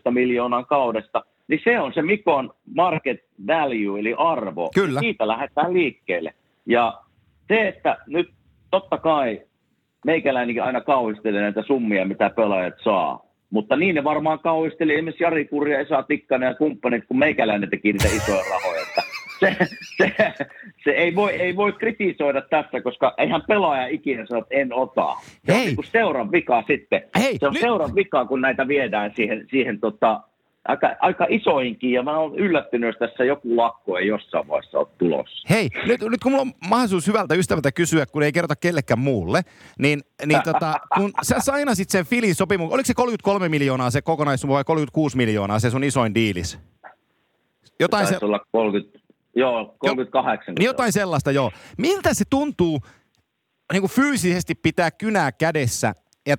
[0.08, 4.70] 8-11 miljoonan kaudesta, niin se on se Mikon market value, eli arvo.
[4.74, 5.00] Kyllä.
[5.00, 6.34] Siitä lähdetään liikkeelle.
[6.66, 7.00] Ja
[7.48, 8.30] se, että nyt
[8.70, 9.42] totta kai
[10.04, 13.27] meikäläinenkin aina kauhistelee näitä summia, mitä pelaajat saa.
[13.50, 17.92] Mutta niin ne varmaan kauhisteli esimerkiksi Jari Kurja, Esa Tikkanen ja kumppanit, kun meikäläinen teki
[17.92, 18.80] niitä isoja rahoja.
[18.82, 19.02] Että
[19.40, 19.56] se,
[19.96, 20.14] se,
[20.84, 25.14] se ei, voi, ei voi kritisoida tässä, koska eihän pelaaja ikinä sano, että en ota.
[25.46, 25.60] Se Hei.
[25.60, 27.02] on niin seuran vika sitten.
[27.18, 30.20] Hei, se on nyt- seuran vika, kun näitä viedään siihen, siihen tota,
[30.64, 31.92] aika, aika isoinkin.
[31.92, 35.48] Ja mä oon yllättynyt, jos tässä joku lakko ei jossain vaiheessa ole tulossa.
[35.50, 39.42] Hei, nyt, nyt kun mulla on mahdollisuus hyvältä ystävältä kysyä, kun ei kerrota kellekään muulle,
[39.78, 44.54] niin, niin tota, kun sä sainasit sen Filin sopimuksen, oliko se 33 miljoonaa se kokonaissumma
[44.54, 46.58] vai 36 miljoonaa se sun isoin diilis?
[47.80, 48.98] Jotain, se, olla 30,
[49.36, 50.54] joo, 38.
[50.54, 51.50] niin jotain sellaista, joo.
[51.78, 52.80] Miltä se tuntuu
[53.72, 55.94] niin kuin fyysisesti pitää kynää kädessä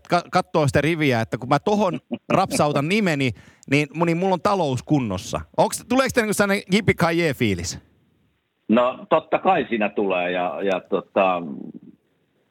[0.10, 2.00] ka- katsoo sitä riviä, että kun mä tohon
[2.40, 3.32] rapsautan nimeni,
[3.72, 5.42] niin, niin mulla on talous kunnossa.
[5.58, 7.80] Onks, tuleeko te niin sellainen jippikaijee fiilis?
[8.68, 11.42] No totta kai siinä tulee ja, ja tota,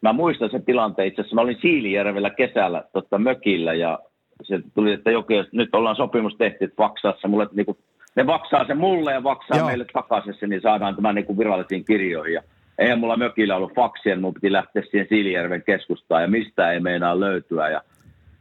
[0.01, 1.35] mä muistan sen tilanteen itse asiassa.
[1.35, 3.99] Mä olin Siilijärvellä kesällä tota, mökillä ja
[4.43, 7.79] se tuli, että joku, nyt ollaan sopimus tehty, että vaksaa se mulle, niin kuin,
[8.17, 9.61] ne vaksaa se mulle ja vaksaa Joo.
[9.61, 9.69] Joo.
[9.69, 12.35] meille takaisin se, niin saadaan tämä niin kuin virallisiin kirjoihin.
[12.35, 12.43] Ja
[12.79, 16.81] eihän mulla mökillä ollut faksia, niin mun piti lähteä siihen Siilijärven keskustaan ja mistä ei
[16.81, 17.69] meinaa löytyä.
[17.69, 17.83] Ja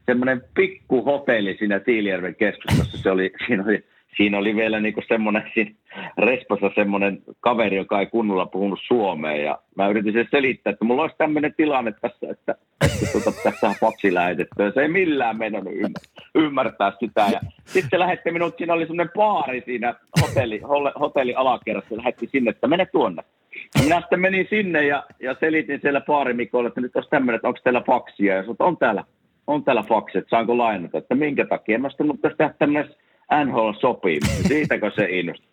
[0.06, 3.84] semmoinen pikku hotelli siinä Siilijärven keskustassa, se oli, siinä oli,
[4.18, 5.72] siinä oli vielä niinku semmoinen, siinä
[6.18, 11.02] Respassa semmoinen kaveri, joka ei kunnolla puhunut suomea ja mä yritin sen selittää, että mulla
[11.02, 15.38] olisi tämmöinen tilanne tässä, että, että tuota, tässä on faksi lähetetty ja se ei millään
[15.38, 20.62] mennyt ymm- ymmärtää sitä ja sitten lähetti minut, siinä oli semmoinen baari siinä hotelli,
[21.00, 23.24] hotelli alakerrassa, lähetti sinne, että mene tuonne.
[23.76, 27.48] Ja Minä sitten menin sinne ja, ja selitin siellä baarimikolle, että nyt olisi tämmöinen, että
[27.48, 28.36] onko teillä faksia.
[28.36, 29.04] Ja sanoin, on täällä,
[29.48, 31.80] on täällä faksi, että saanko lainata, että minkä takia.
[31.80, 32.94] Mä sanoin, tehdä tämmöinen
[33.34, 34.44] NHL-sopimus.
[34.48, 35.48] Siitäkö se innostui?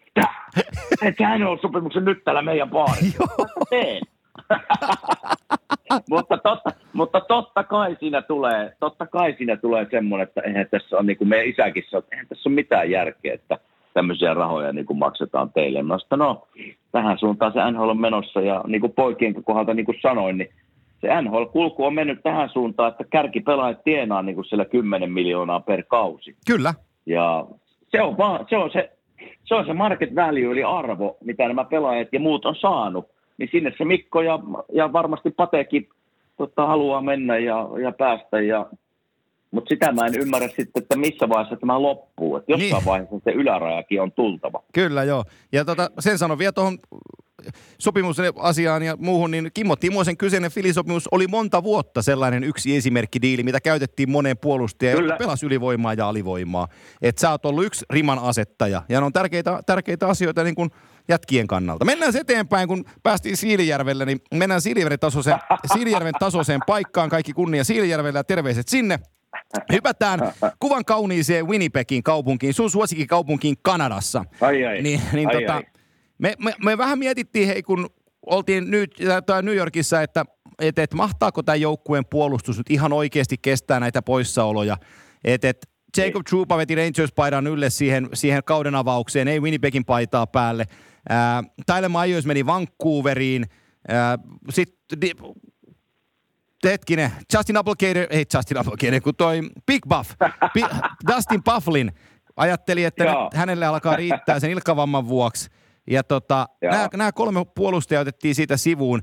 [1.00, 3.24] Teet sä NHL-sopimuksen nyt täällä meidän baarissa.
[3.70, 4.02] Teen.
[6.10, 10.98] mutta, totta, mutta totta kai siinä tulee, totta kai siinä tulee semmoinen, että eihän tässä
[10.98, 13.58] on, niin kuin meidän isäkin sanoi, että eihän tässä ole mitään järkeä, että
[13.94, 15.82] tämmöisiä rahoja niin kuin maksetaan teille.
[15.82, 16.46] Mä sanoin, no,
[16.92, 20.50] tähän suuntaan se NHL on menossa ja niin kuin poikien kohdalta niin kuin sanoin, niin
[21.00, 25.84] se NHL-kulku on mennyt tähän suuntaan, että kärkipelaajat tienaa niin kuin siellä 10 miljoonaa per
[25.88, 26.36] kausi.
[26.46, 26.74] Kyllä.
[27.06, 27.46] Ja
[27.94, 28.90] se on, vaan, se, on se,
[29.44, 33.06] se on se market value, eli arvo, mitä nämä pelaajat ja muut on saanut.
[33.38, 34.38] Niin sinne se Mikko ja,
[34.72, 35.88] ja varmasti Patekin
[36.36, 38.40] tota, haluaa mennä ja, ja päästä.
[38.40, 38.66] Ja,
[39.54, 42.36] mutta sitä mä en ymmärrä sitten, että missä vaiheessa tämä loppuu.
[42.36, 42.84] Että jossain Niin.
[42.84, 44.62] vaiheessa se ylärajakin on tultava.
[44.74, 45.24] Kyllä, joo.
[45.52, 46.78] Ja tota, sen sanon vielä tuohon
[47.78, 53.60] sopimusasiaan ja muuhun, niin Kimmo Timosen kyseinen filisopimus oli monta vuotta sellainen yksi esimerkkidiili, mitä
[53.60, 55.14] käytettiin moneen puolustajaan, Kyllä.
[55.14, 56.68] joka pelasi ylivoimaa ja alivoimaa.
[57.02, 60.70] Että sä oot ollut yksi riman asettaja, ja ne on tärkeitä, tärkeitä asioita niin kuin
[61.08, 61.84] jätkien kannalta.
[61.84, 65.38] Mennään se eteenpäin, kun päästiin Siilijärvelle, niin mennään Siilijärven tasoiseen,
[65.74, 67.08] Siilijärven tasoiseen paikkaan.
[67.10, 68.98] Kaikki kunnia Siilijärvelle ja terveiset sinne.
[69.72, 70.20] Hypätään
[70.62, 74.24] kuvan kauniiseen Winnipegin kaupunkiin, sun suosikkikaupunkiin Kanadassa.
[74.40, 74.82] Ai ai.
[74.82, 75.62] Niin, niin ai, tota, ai.
[76.18, 77.90] Me, me, me, vähän mietittiin, hei, kun
[78.26, 78.94] oltiin nyt,
[79.26, 80.24] tai New Yorkissa, että
[80.58, 84.76] et, et, mahtaako tämä joukkueen puolustus nyt ihan oikeasti kestää näitä poissaoloja.
[85.24, 90.64] Et, et, Jacob Trouba veti Rangers-paidan ylle siihen, siihen kauden avaukseen, ei Winnipegin paitaa päälle.
[91.08, 93.44] Ää, Tyler Myers meni Vancouveriin.
[94.50, 94.98] Sitten
[96.68, 100.10] hetkinen, Justin Applegator, ei Justin Applegator, kun toi Big Buff,
[100.54, 100.60] Bi,
[101.14, 101.92] Dustin Bufflin
[102.36, 103.24] ajatteli, että Joo.
[103.24, 105.50] nyt hänelle alkaa riittää sen ilkavamman vuoksi.
[105.90, 109.02] Ja tota, nämä, nämä kolme puolustajaa otettiin siitä sivuun.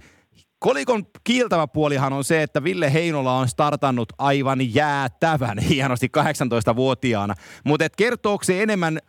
[0.59, 7.33] Kolikon kiiltävä puolihan on se, että Ville Heinola on startannut aivan jäätävän hienosti 18-vuotiaana.
[7.65, 8.99] Mutta kertooko se enemmän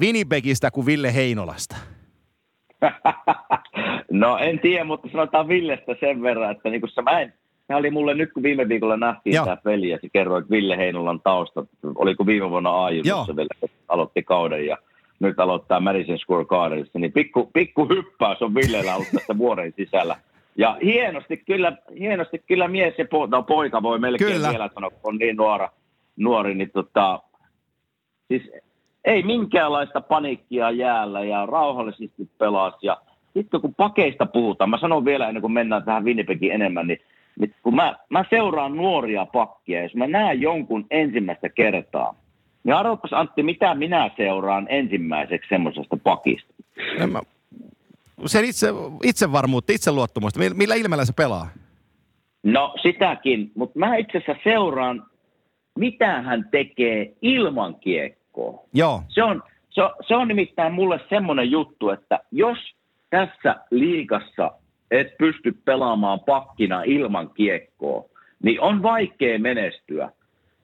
[0.00, 1.76] Winnipegistä kuin Ville Heinolasta?
[4.10, 7.34] no en tiedä, mutta sanotaan Villestä sen verran, että niin se mä en,
[7.66, 9.44] Tämä oli mulle nyt, kun viime viikolla nähtiin Joo.
[9.44, 11.66] tämä peli ja se kerroit Ville Heinolan tausta.
[11.94, 12.70] Oliko viime vuonna.
[12.70, 14.78] Aajussa vielä, kun aloitti kauden ja
[15.20, 16.98] nyt aloittaa Madison Square Gardenissa.
[16.98, 20.16] Niin pikku, pikku hyppäys on Villellä ollut tässä vuoden sisällä.
[20.58, 24.50] Ja hienosti kyllä, hienosti kyllä mies ja po, no poika voi melkein Kyllä.
[24.50, 25.68] vielä sanoa, kun on niin nuora,
[26.16, 27.20] nuori, niin tota,
[28.28, 28.50] siis
[29.04, 32.76] ei minkäänlaista paniikkia jäällä ja rauhallisesti pelasi.
[32.82, 32.96] Ja
[33.34, 37.00] sitten kun pakeista puhutaan, mä sanon vielä ennen kuin mennään tähän Winnipegin enemmän, niin
[37.40, 42.14] Nyt kun mä, mä seuraan nuoria pakkia, jos mä näen jonkun ensimmäistä kertaa,
[42.64, 46.54] niin arvopas Antti, mitä minä seuraan ensimmäiseksi semmoisesta pakista?
[47.00, 47.20] En mä,
[48.26, 48.66] sen itse,
[49.02, 51.48] itsevarmuutta, itseluottamusta, millä, ilmeellä se pelaa?
[52.42, 55.02] No sitäkin, mutta mä itse asiassa seuraan,
[55.78, 58.60] mitä hän tekee ilman kiekkoa.
[58.74, 62.58] Joo, Se on, se, on- se on nimittäin mulle semmoinen juttu, että jos
[63.10, 64.50] tässä liigassa
[64.90, 68.04] et pysty pelaamaan pakkina ilman kiekkoa,
[68.42, 70.10] niin on vaikea menestyä.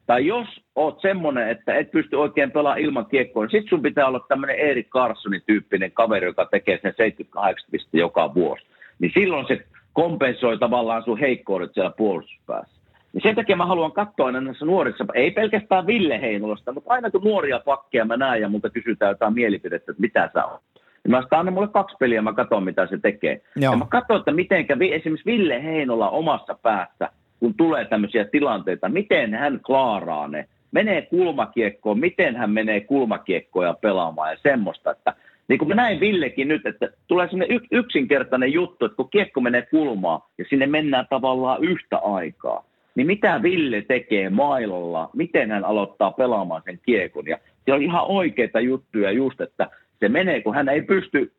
[0.07, 4.07] Tai jos oot semmoinen, että et pysty oikein pelaamaan ilman kiekkoa, niin sit sun pitää
[4.07, 8.67] olla tämmöinen Erik Carsonin tyyppinen kaveri, joka tekee sen 78 pistettä joka vuosi.
[8.99, 12.83] Niin silloin se kompensoi tavallaan sun heikkoudet siellä puolustuspäässä.
[13.13, 17.11] Niin sen takia mä haluan katsoa aina näissä nuorissa, ei pelkästään Ville Heinolasta, mutta aina
[17.11, 20.72] kun nuoria pakkeja mä näen ja multa kysytään jotain mielipidettä, että mitä sä oot.
[21.09, 23.41] Mä sanon, anna mulle kaksi peliä ja mä katson, mitä se tekee.
[23.57, 23.73] Joo.
[23.73, 27.11] Ja mä katson, että miten esimerkiksi Ville Heinola omassa päässä,
[27.41, 30.49] kun tulee tämmöisiä tilanteita, miten hän klaaraa ne.
[30.73, 35.15] Menee kulmakiekkoon, miten hän menee kulmakiekkoja pelaamaan ja semmoista, että
[35.49, 39.41] niin kuin mä näin Villekin nyt, että tulee semmoinen y- yksinkertainen juttu, että kun kiekko
[39.41, 45.65] menee kulmaan ja sinne mennään tavallaan yhtä aikaa, niin mitä Ville tekee mailolla, miten hän
[45.65, 47.27] aloittaa pelaamaan sen kiekon.
[47.27, 49.71] Ja se on ihan oikeita juttuja just, että
[50.03, 51.33] se menee, kun hän ei pysty,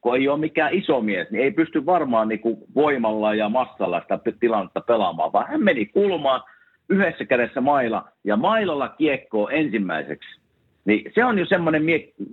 [0.00, 4.00] kun ei ole mikään iso mies, niin ei pysty varmaan niin kuin voimalla ja massalla
[4.00, 6.42] sitä tilannetta pelaamaan, vaan hän meni kulmaan
[6.88, 10.40] yhdessä kädessä maila ja mailalla kiekkoa ensimmäiseksi.
[10.84, 11.82] Niin se on jo semmoinen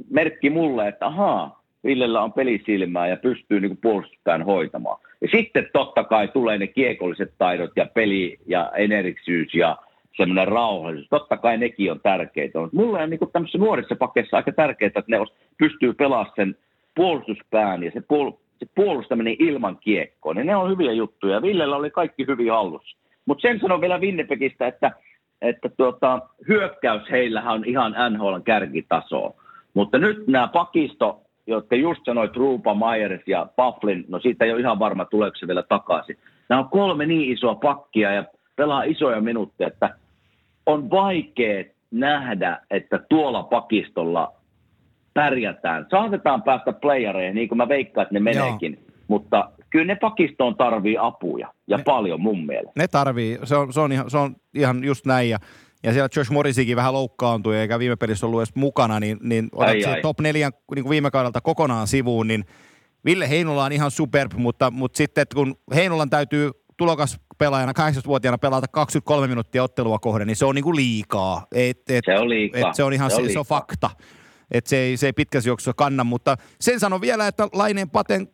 [0.09, 4.99] merkki mulle, että ahaa, Villellä on pelisilmää ja pystyy niin puolustuspään hoitamaan.
[5.21, 9.77] Ja sitten totta kai tulee ne kiekolliset taidot ja peli ja energisyys ja
[10.17, 11.09] semmoinen rauhallisuus.
[11.09, 12.59] Totta kai nekin on tärkeitä.
[12.59, 15.17] Mutta mulle on niin tämmöisissä nuorissa pakkeissa aika tärkeää, että ne
[15.57, 16.55] pystyy pelaamaan sen
[16.95, 20.33] puolustuspään ja se, puol- se puolustaminen ilman kiekkoa.
[20.33, 21.41] Niin ne on hyviä juttuja.
[21.41, 22.97] Villellä oli kaikki hyvin hallussa.
[23.25, 24.91] Mutta sen sanon vielä Winnipegistä, että,
[25.41, 29.33] että tuota, hyökkäys heillähän on ihan NHLn kärkitasoa.
[29.73, 34.59] Mutta nyt nämä pakisto, jotka just sanoit, Ruupa, Myers ja Bufflin, no siitä ei ole
[34.59, 36.17] ihan varma, tuleeko se vielä takaisin.
[36.49, 38.23] Nämä on kolme niin isoa pakkia ja
[38.55, 39.95] pelaa isoja minuutteja, että
[40.67, 44.33] on vaikea nähdä, että tuolla pakistolla
[45.13, 45.85] pärjätään.
[45.91, 48.79] Saatetaan päästä playereihin, niin kuin mä veikkaan, että ne meneekin.
[49.07, 52.71] Mutta kyllä ne pakistoon tarvii apuja, ja Ne- paljon mun mielestä.
[52.75, 55.29] ne tarvii, se on, se on, ihan, se on ihan just näin.
[55.29, 55.37] Ja,
[55.83, 59.69] ja siellä Josh Morrisikin vähän loukkaantui, eikä viime pelissä ollut edes mukana, niin, niin otat
[59.69, 60.01] Ai, ai.
[60.01, 62.45] top neljän niin kuin viime kaudelta kokonaan sivuun, niin
[63.05, 68.37] Ville Heinola on ihan superb, mutta, mutta sitten että kun Heinolan täytyy tulokas pelaajana, 18-vuotiaana
[68.37, 71.47] pelata 23 minuuttia ottelua kohden, niin se on niin kuin liikaa.
[71.51, 72.69] Et, et, Se on liikaa.
[72.69, 73.89] Et se on ihan Se se, on se, on fakta.
[74.51, 78.27] Että se ei, se ei pitkässä juoksussa kanna, mutta sen sanon vielä, että Laineen Paten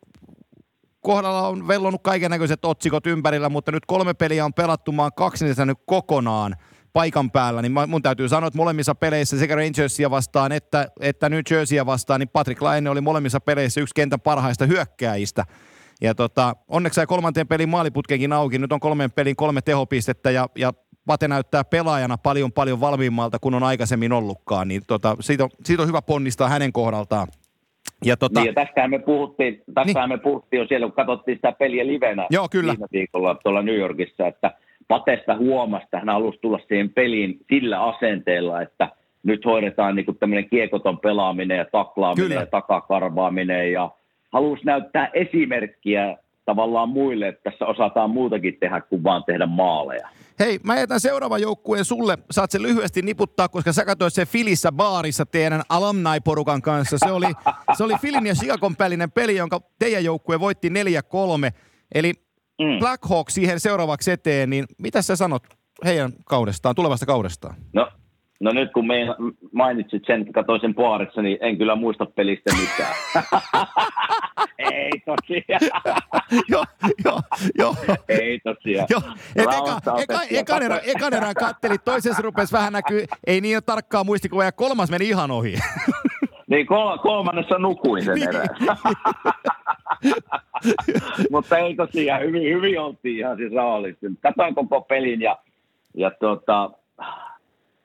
[1.00, 5.10] kohdalla on vellonut kaiken näköiset otsikot ympärillä, mutta nyt kolme peliä on pelattu, mä oon
[5.16, 6.56] kaksi niistä nyt kokonaan
[6.92, 11.40] paikan päällä, niin mun täytyy sanoa, että molemmissa peleissä sekä Rangersia vastaan että, että New
[11.50, 15.44] Jerseyä vastaan, niin Patrick Laine oli molemmissa peleissä yksi kentän parhaista hyökkääjistä.
[16.04, 20.48] Ja tota, onneksi sai kolmanteen pelin maaliputkenkin auki, nyt on kolmen pelin kolme tehopistettä ja,
[20.56, 20.72] ja
[21.06, 25.82] Pate näyttää pelaajana paljon paljon valmiimmalta kuin on aikaisemmin ollutkaan, niin tota, siitä, on, siitä
[25.82, 27.28] on hyvä ponnistaa hänen kohdaltaan.
[28.04, 31.52] Ja tota, Niin, ja tästähän me puhuttiin, tästähän me puhuttiin jo siellä, kun katsottiin sitä
[31.52, 32.72] peliä livenä Joo, kyllä.
[32.72, 34.54] viime viikolla tuolla New Yorkissa, että
[34.88, 38.88] Patesta huomasi, että hän halusi tulla siihen peliin sillä asenteella, että
[39.22, 42.40] nyt hoidetaan niin tämmöinen kiekoton pelaaminen ja taklaaminen Kyllä.
[42.40, 43.90] ja takakarvaaminen ja
[44.34, 50.08] halusi näyttää esimerkkiä tavallaan muille, että tässä osataan muutakin tehdä kuin vaan tehdä maaleja.
[50.40, 52.18] Hei, mä jätän seuraavan joukkueen sulle.
[52.30, 56.98] Saat sen lyhyesti niputtaa, koska sä katsoit sen Filissä baarissa teidän alumni-porukan kanssa.
[56.98, 57.26] Se oli,
[57.76, 60.72] se oli Filin ja Chicagon välinen peli, jonka teidän joukkue voitti 4-3.
[61.94, 62.12] Eli
[62.60, 62.78] Mm.
[62.78, 65.42] Black Hawk siihen seuraavaksi eteen, niin mitä sä sanot
[65.84, 67.54] heidän kaudestaan, tulevasta kaudestaan?
[67.72, 67.88] No,
[68.40, 68.94] no nyt kun me
[69.52, 72.94] mainitsit sen, katsoin sen baarissa, niin en kyllä muista pelistä mitään.
[74.58, 75.82] Ei tosiaan.
[76.52, 76.64] joo,
[77.04, 77.20] joo,
[77.58, 77.74] joo.
[78.08, 78.86] Ei tosiaan.
[78.90, 79.00] Joo,
[79.36, 79.80] et eka,
[80.30, 80.96] eka, erän, katsoin.
[80.96, 85.08] ekan erän kattelit, toisessa rupesi vähän näkyy, ei niin ole tarkkaa muistikuvaa, ja kolmas meni
[85.08, 85.54] ihan ohi.
[86.46, 88.28] Niin kol- kolmannessa nukuin sen Niin.
[88.28, 88.48] erään.
[91.30, 94.06] Mutta ei tosiaan, hyvin, hyvin oltiin ihan siis rauhallisesti.
[94.22, 95.38] Katoin koko pelin ja,
[95.94, 96.70] ja tota,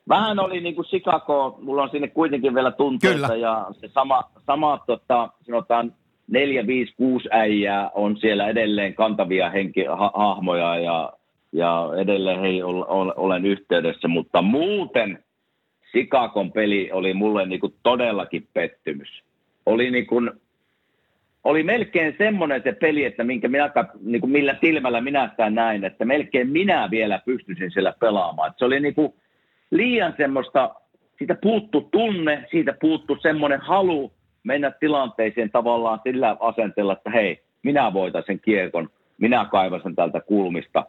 [0.08, 3.36] vähän oli niin kuin Chicago, mulla on sinne kuitenkin vielä tunteita Kyllä.
[3.36, 5.92] ja se sama, sama tota, sanotaan
[6.30, 11.12] 4, 5, 6 äijää on siellä edelleen kantavia henki, ha, hahmoja ja,
[11.52, 15.24] ja edelleen hei, ol, ol, olen yhteydessä, mutta muuten
[15.90, 19.22] Chicagon peli oli mulle niin kuin todellakin pettymys.
[19.66, 20.30] Oli niin kuin,
[21.44, 25.84] oli melkein semmoinen se peli, että minkä minä, niin kuin millä silmällä minä sitä näin,
[25.84, 28.54] että melkein minä vielä pystyisin siellä pelaamaan.
[28.56, 29.14] Se oli niin kuin
[29.70, 30.74] liian semmoista,
[31.18, 37.92] siitä puuttu tunne, siitä puuttu semmoinen halu mennä tilanteeseen tavallaan sillä asenteella, että hei, minä
[37.92, 40.84] voitan sen kiekon, minä kaivan tältä kulmista.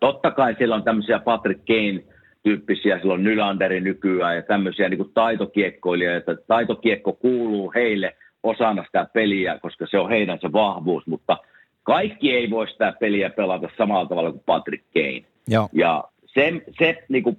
[0.00, 2.04] Totta kai siellä on tämmöisiä Patrick Kane
[2.42, 9.06] tyyppisiä, silloin Nylanderi nykyään ja tämmöisiä niin kuin taitokiekkoilijoita, että taitokiekko kuuluu heille osana sitä
[9.12, 11.36] peliä, koska se on heidän se vahvuus, mutta
[11.82, 15.24] kaikki ei voi sitä peliä pelata samalla tavalla kuin Patrick Kane.
[15.48, 15.68] Joo.
[15.72, 17.38] Ja se, se niin kuin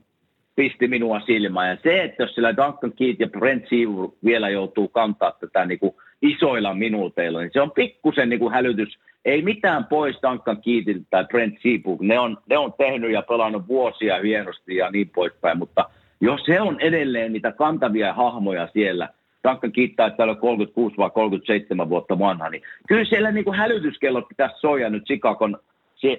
[0.60, 1.70] pisti minua silmään.
[1.70, 5.80] Ja se, että jos sillä Duncan Keith ja Brent Seaver vielä joutuu kantaa tätä niin
[5.80, 9.00] kuin isoilla minuuteilla, niin se on pikkusen niin kuin hälytys.
[9.26, 11.98] Ei mitään pois Duncan Keithiltä tai Brent Seaver.
[12.00, 15.90] Ne on, ne on tehnyt ja pelannut vuosia hienosti ja niin poispäin, mutta
[16.22, 19.10] jos se on edelleen niitä kantavia hahmoja siellä,
[19.48, 24.28] Duncan Keith taitaa olla 36 vai 37 vuotta vanha, niin kyllä siellä niin kuin hälytyskellot
[24.28, 25.58] pitäisi soja nyt Chicagon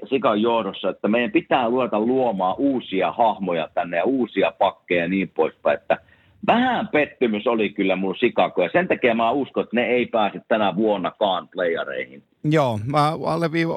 [0.08, 5.28] Sikan johdossa, että meidän pitää luota luomaan uusia hahmoja tänne ja uusia pakkeja ja niin
[5.28, 5.98] poispäin, että
[6.46, 10.40] vähän pettymys oli kyllä mun Chicago, ja sen takia mä uskon, että ne ei pääse
[10.48, 12.22] tänä vuonnakaan playareihin.
[12.44, 13.12] Joo, mä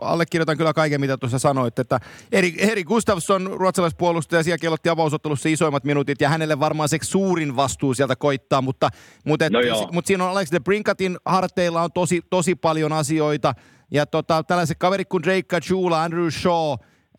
[0.02, 2.00] allekirjoitan kyllä kaiken, mitä tuossa sanoit, että
[2.32, 7.94] Eri, Eri Gustafsson, ruotsalaispuolustaja, siellä kellotti avausottelussa isoimmat minuutit, ja hänelle varmaan se suurin vastuu
[7.94, 8.89] sieltä koittaa, mutta,
[9.26, 9.60] mutta, et, no
[9.92, 13.54] mutta siinä on Alex de Brinkatin harteilla on tosi, tosi paljon asioita,
[13.94, 16.72] ja tota, tällaiset kaverit kuin Drake Kachula, Andrew Shaw,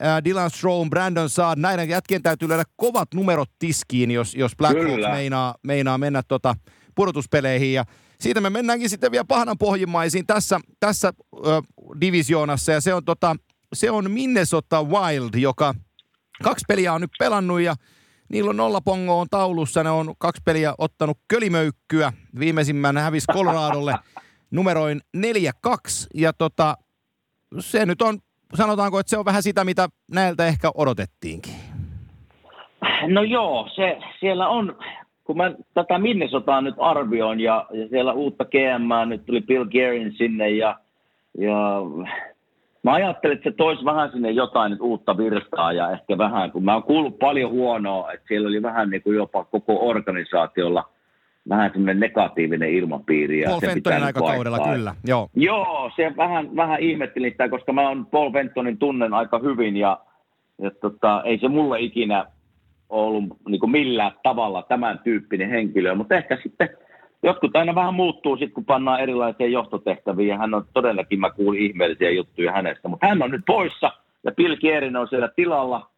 [0.02, 4.78] äh, Dylan Strome, Brandon Saad, näiden jätkien täytyy löydä kovat numerot tiskiin, jos, jos Black
[4.78, 6.56] Hawks meinaa, meinaa mennä tota
[6.94, 7.72] pudotuspeleihin.
[7.72, 7.84] Ja
[8.20, 11.12] siitä me mennäänkin sitten vielä pahanan pohjimmaisiin tässä, tässä
[11.46, 11.62] ö,
[12.00, 13.36] divisioonassa, ja se on, tota,
[13.74, 15.74] se on Minnesota Wild, joka
[16.42, 17.74] kaksi peliä on nyt pelannut, ja
[18.28, 23.94] niillä on nolla pongo on taulussa, ne on kaksi peliä ottanut kölimöykkyä, viimeisimmän hävisi Coloradolle
[24.50, 25.20] numeroin 4-2.
[26.14, 26.74] Ja tota,
[27.58, 28.18] se nyt on,
[28.54, 31.54] sanotaanko, että se on vähän sitä, mitä näiltä ehkä odotettiinkin.
[33.06, 34.78] No joo, se, siellä on,
[35.24, 40.14] kun mä tätä Minnesotaa nyt arvioin ja, ja siellä uutta GM, nyt tuli Bill Guerin
[40.18, 40.78] sinne ja,
[41.38, 41.80] ja
[42.82, 46.64] mä ajattelin, että se toisi vähän sinne jotain nyt uutta virtaa ja ehkä vähän, kun
[46.64, 50.88] mä oon kuullut paljon huonoa, että siellä oli vähän niin kuin jopa koko organisaatiolla
[51.48, 53.40] vähän semmoinen negatiivinen ilmapiiri.
[53.40, 54.94] Ja Paul se Fentonin aikakaudella, kyllä.
[55.06, 55.28] Joo.
[55.34, 60.00] Joo, se vähän, vähän ihmettelin sitä, koska mä on Paul Fentonin tunnen aika hyvin ja,
[60.62, 62.26] ja tota, ei se mulle ikinä
[62.88, 66.68] ollut niin kuin millään tavalla tämän tyyppinen henkilö, mutta ehkä sitten
[67.22, 71.62] jotkut aina vähän muuttuu sitten, kun pannaan erilaisia johtotehtäviä ja hän on todellakin, mä kuulin
[71.62, 73.92] ihmeellisiä juttuja hänestä, mutta hän on nyt poissa
[74.24, 75.90] ja Bill Kierin on siellä tilalla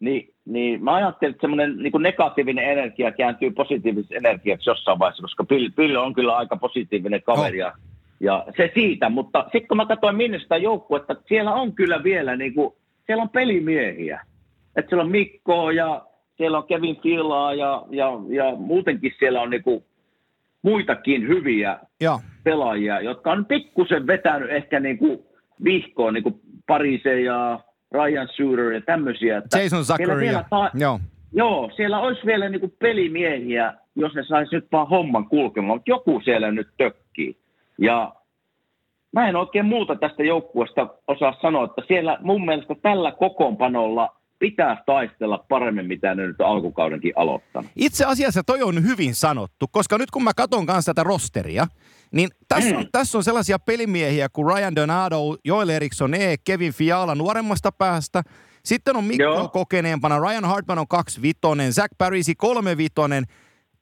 [0.00, 5.44] niin, niin mä ajattelin, että semmoinen niin negatiivinen energia kääntyy positiiviseksi energiaksi jossain vaiheessa, koska
[5.76, 7.72] Bill, on kyllä aika positiivinen kaveri ja,
[8.20, 12.36] ja se siitä, mutta sitten kun mä katsoin minne sitä joukkuetta, siellä on kyllä vielä,
[12.36, 12.74] niin kuin,
[13.06, 14.20] siellä on pelimiehiä.
[14.76, 19.50] Että siellä on Mikko ja siellä on Kevin Filaa ja, ja, ja muutenkin siellä on
[19.50, 19.84] niin kuin
[20.62, 22.18] muitakin hyviä ja.
[22.44, 25.18] pelaajia, jotka on pikkusen vetänyt ehkä niin kuin
[25.64, 27.60] vihkoon, niin kuin Parise ja
[27.92, 29.38] Ryan Suter ja tämmöisiä.
[29.38, 30.26] Että Jason Zachary.
[30.50, 31.00] Ta- joo.
[31.32, 35.90] joo, siellä olisi vielä niin kuin pelimiehiä, jos ne saisi nyt vaan homman kulkemaan, mutta
[35.90, 37.36] joku siellä nyt tökkii.
[37.78, 38.14] Ja
[39.12, 44.82] mä en oikein muuta tästä joukkueesta osaa sanoa, että siellä mun mielestä tällä kokoonpanolla pitää
[44.86, 47.70] taistella paremmin, mitä ne nyt alkukaudenkin aloittanut.
[47.76, 51.66] Itse asiassa toi on hyvin sanottu, koska nyt kun mä katson kanssa tätä rosteria,
[52.12, 52.88] niin tässä on, mm.
[52.92, 58.22] tässä on sellaisia pelimiehiä kuin Ryan Donato, Joel Eriksson E, Kevin Fiala nuoremmasta päästä.
[58.64, 59.48] Sitten on Mikko Joo.
[59.48, 63.24] kokeneempana, Ryan Hartman on kaksi vitonen, Zach Parisi kolme vitonen,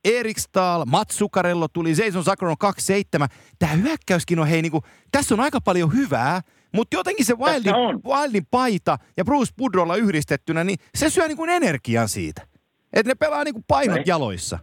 [0.05, 3.29] Erik Stahl, Mats Zuccarello tuli, Jason Zucker on kaksi seitsemän.
[3.59, 6.41] Tämä hyökkäyskin on, hei, niinku, tässä on aika paljon hyvää,
[6.75, 7.75] mutta jotenkin se Wildin,
[8.07, 12.43] Wildin paita ja Bruce Budrolla yhdistettynä, niin se syö niinku energian siitä.
[12.93, 14.03] Että ne pelaa niinku painot Ei.
[14.07, 14.59] jaloissa.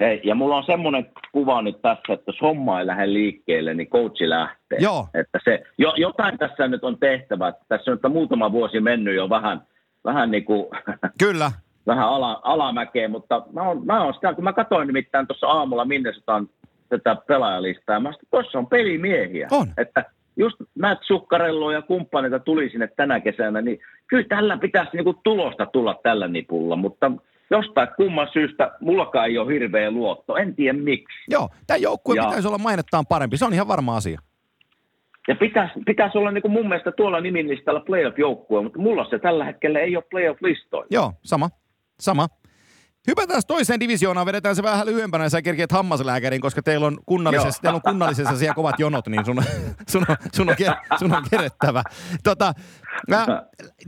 [0.00, 3.88] Ei, ja mulla on semmoinen kuva nyt tässä, että jos homma ei lähde liikkeelle, niin
[3.88, 4.78] coachi lähtee.
[4.80, 5.08] Joo.
[5.14, 7.52] Että se, jo, jotain tässä nyt on tehtävä.
[7.68, 9.62] Tässä on muutama vuosi mennyt jo vähän,
[10.04, 10.66] vähän niin kuin,
[11.18, 11.52] Kyllä.
[11.86, 15.84] vähän ala, alamäkeen, mutta mä oon, mä oon sitä, kun mä katsoin nimittäin tuossa aamulla
[15.84, 16.48] Minnesotan
[16.88, 19.48] tätä pelaajalistaa, mä sanoin, tuossa on pelimiehiä.
[19.50, 19.66] On.
[19.78, 20.04] Että
[20.36, 25.66] just Matt Sukkarello ja kumppaneita tuli sinne tänä kesänä, niin kyllä tällä pitäisi niinku tulosta
[25.66, 27.12] tulla tällä nipulla, mutta
[27.50, 30.36] jostain kumman syystä mullakaan ei ole hirveä luotto.
[30.36, 31.18] En tiedä miksi.
[31.28, 33.36] Joo, tämä joukkue ja, pitäisi olla mainettaan parempi.
[33.36, 34.20] Se on ihan varma asia.
[35.28, 39.44] Ja pitäisi, pitäisi olla niin kuin mun mielestä tuolla niminlistalla playoff-joukkue, mutta mulla se tällä
[39.44, 40.86] hetkellä ei ole playoff-listoilla.
[40.90, 41.50] Joo, sama.
[42.00, 42.28] Sama.
[43.06, 47.62] Hypätään toiseen divisioonaan, vedetään se vähän lyhyempänä ja sä kerkeet hammaslääkärin, koska teillä on kunnallisessa,
[47.62, 49.42] teillä on kunnallisessa siellä kovat jonot, niin sun,
[49.88, 50.56] sun, on, sun, on,
[50.98, 51.82] sun on kerettävä.
[52.24, 52.52] Tota,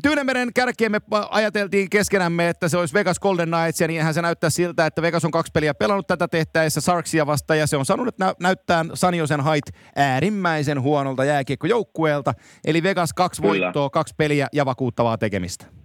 [0.03, 1.01] Tyynemeren kärkeen me
[1.31, 5.25] ajateltiin keskenämme, että se olisi Vegas Golden Knights, ja niinhän se näyttää siltä, että Vegas
[5.25, 8.85] on kaksi peliä pelannut tätä tehtäessä Sarksia vastaan, ja se on sanonut, että nä- näyttää
[8.95, 9.65] Saniosen hait
[9.97, 12.35] äärimmäisen huonolta jääkiekkojoukkueelta.
[12.65, 13.65] Eli Vegas kaksi Kyllä.
[13.65, 15.78] voittoa, kaksi peliä ja vakuuttavaa tekemistä.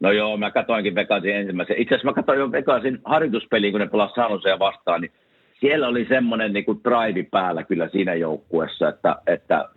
[0.00, 1.76] No joo, mä katoinkin Vegasin ensimmäisen.
[1.78, 5.12] Itse asiassa mä katsoin jo Vegasin harjoituspeliin, kun ne pelasivat Sanosea vastaan, niin
[5.60, 9.68] siellä oli semmoinen niin kuin drive päällä kyllä siinä joukkuessa, että, että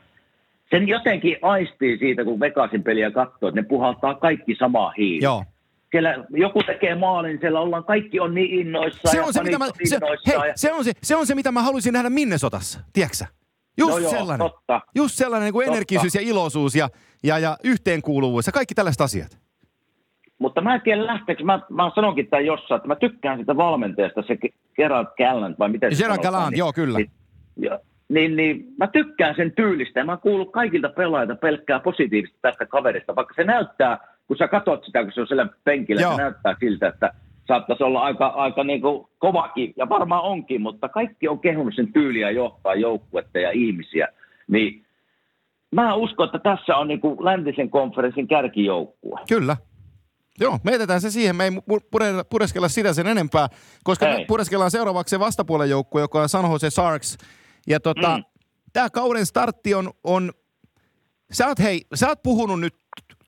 [0.70, 5.24] sen jotenkin aistii siitä, kun Vegasin peliä katsoo, että ne puhaltaa kaikki samaa hiiliä.
[5.24, 5.44] Joo.
[5.92, 9.12] Siellä joku tekee maalin, siellä ollaan, kaikki on niin innoissaan.
[9.12, 9.98] Se on se, mitä mä, se,
[10.28, 10.54] hei, ja...
[10.56, 13.26] se, on se, se on se, mitä mä haluaisin nähdä Minnesotassa, tiedätkö
[13.78, 14.50] Just no joo, sellainen.
[14.50, 14.82] Totta.
[14.96, 16.90] Just sellainen niin kuin energisyys ja iloisuus ja,
[17.24, 19.41] ja, ja yhteenkuuluvuus ja kaikki tällaiset asiat.
[20.42, 24.24] Mutta mä en tiedä lähteekö, mä, mä sanonkin tämän jossain, että mä tykkään sitä valmentajasta,
[24.28, 24.38] se
[24.76, 26.98] Gerard Gallant, vai miten se Gerard Gallant, niin, joo kyllä.
[26.98, 27.12] Niin,
[27.58, 27.80] jo,
[28.10, 33.16] niin, niin, mä tykkään sen tyylistä ja mä kuullut kaikilta pelaajilta pelkkää positiivista tästä kaverista,
[33.16, 36.16] vaikka se näyttää, kun sä katsot sitä, kun se on siellä penkillä, joo.
[36.16, 37.14] se näyttää siltä, että
[37.48, 41.94] saattaisi olla aika, aika niin kuin kovakin, ja varmaan onkin, mutta kaikki on kehunut sen
[41.94, 44.08] tyyliä johtaa joukkuetta ja ihmisiä,
[44.48, 44.86] niin
[45.72, 49.20] mä uskon, että tässä on niin kuin läntisen konferenssin kärkijoukkue.
[49.30, 49.58] Kyllä,
[50.42, 51.36] Joo, me jätetään se siihen.
[51.36, 51.52] Me ei
[52.30, 53.50] pureskella sitä sen enempää,
[53.84, 54.20] koska ei.
[54.20, 57.18] me pureskellaan seuraavaksi se vastapuolen joukkue, joka on San Jose Sharks.
[57.68, 58.24] Ja tota, mm.
[58.74, 60.32] tämä kauden startti on, on
[61.34, 62.76] sä oot, hei, sä oot puhunut nyt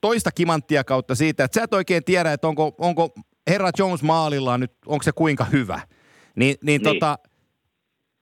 [0.02, 3.10] toista kimanttia kautta siitä, että sä et oikein tiedä, että onko, onko
[3.48, 5.76] herra Jones maalillaan nyt, onko se kuinka hyvä.
[5.76, 5.86] Niin,
[6.36, 6.82] niin, niin.
[6.82, 7.20] tota,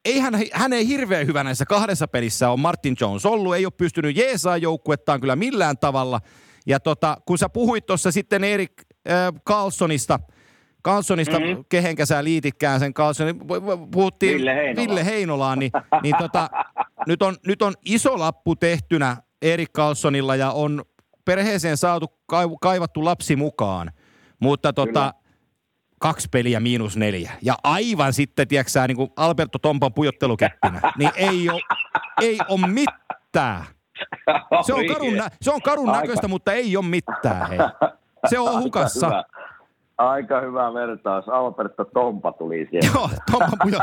[0.05, 3.73] ei hän, hän ei hirveän hyvä näissä kahdessa pelissä on Martin Jones ollut, ei ole
[3.77, 6.21] pystynyt jeesaa joukkuettaan kyllä millään tavalla–
[6.67, 8.73] ja tota, kun sä puhuit tuossa sitten Erik
[9.09, 10.19] äh, Carlsonista,
[10.85, 11.65] Carlsonista, mm-hmm.
[11.69, 13.39] kehenkä sä liititkään sen Carlsonin,
[13.91, 14.87] puhuttiin Ville, Heinola.
[14.87, 15.71] Ville Heinolaan, niin,
[16.03, 16.49] niin tota,
[17.07, 20.83] nyt, on, nyt on iso lappu tehtynä Erik Carlsonilla ja on
[21.25, 22.07] perheeseen saatu
[22.61, 23.91] kaivattu lapsi mukaan,
[24.39, 25.13] mutta tota,
[25.99, 27.31] kaksi peliä miinus neljä.
[27.41, 31.61] Ja aivan sitten, tiedätkö niin kuin Alberto Tompan pujottelukeppinä, niin ei ole
[32.21, 33.65] ei ole mitään.
[34.65, 36.01] Se on karun, nä- se on karun Aika.
[36.01, 37.47] näköistä, mutta ei ole mitään.
[37.49, 37.57] Hei.
[38.27, 39.07] Se on Aika hukassa.
[39.07, 39.23] Hyvä.
[39.97, 41.29] Aika hyvä vertaus.
[41.29, 42.89] Alberto Tompa tuli siellä.
[42.95, 43.79] Joo, Tompan pujo...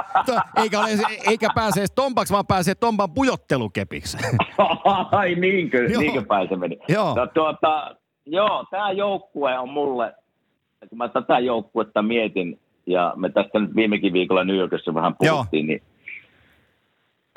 [0.57, 0.89] eikä, ole,
[1.29, 4.19] eikä pääse edes Tompaksi, vaan pääsee Tompan pujottelukepiksi.
[5.11, 6.01] Ai niinkö, joo.
[6.01, 6.79] niinkö päin se meni.
[6.89, 7.15] Joo.
[7.15, 7.97] No, tuota,
[8.27, 10.15] joo, tämä joukkue on mulle,
[10.89, 15.69] kun mä tätä joukkuetta mietin, ja me tästä nyt viimekin viikolla New Yorkissa vähän puhuttiin,
[15.69, 15.77] joo.
[15.77, 15.83] niin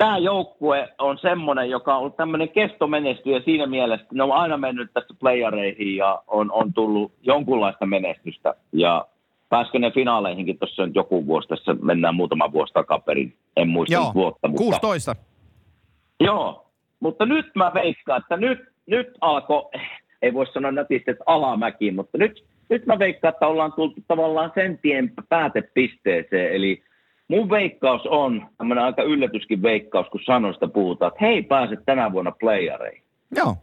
[0.02, 4.56] tämä joukkue on semmoinen, joka on ollut tämmöinen kestomenestyjä siinä mielessä, että ne on aina
[4.56, 8.54] mennyt tässä playareihin ja on, on tullut jonkunlaista menestystä.
[8.72, 9.06] Ja
[9.48, 14.14] pääskö ne finaaleihinkin tuossa nyt joku vuosi, tässä mennään muutama vuosi takaperin, en muista Joo,
[14.14, 14.48] vuotta.
[14.48, 15.16] Mutta, 16.
[16.20, 16.66] Joo,
[17.00, 19.70] mutta nyt mä veikkaan, että nyt, nyt alkoi,
[20.22, 24.52] ei voi sanoa nätisti, että alamäki, mutta nyt, nyt mä veikkaan, että ollaan tultu tavallaan
[24.54, 26.82] sen tien päätepisteeseen, eli
[27.32, 32.32] mun veikkaus on, tämmöinen aika yllätyskin veikkaus, kun sanoista puhutaan, että hei, pääset tänä vuonna
[32.40, 33.02] playareihin.
[33.36, 33.56] Joo.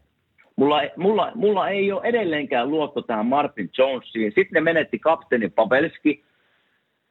[0.55, 4.31] Mulla, mulla, mulla ei ole edelleenkään luotto tähän Martin Jonesiin.
[4.35, 6.23] Sitten ne menetti kapteeni Pavelski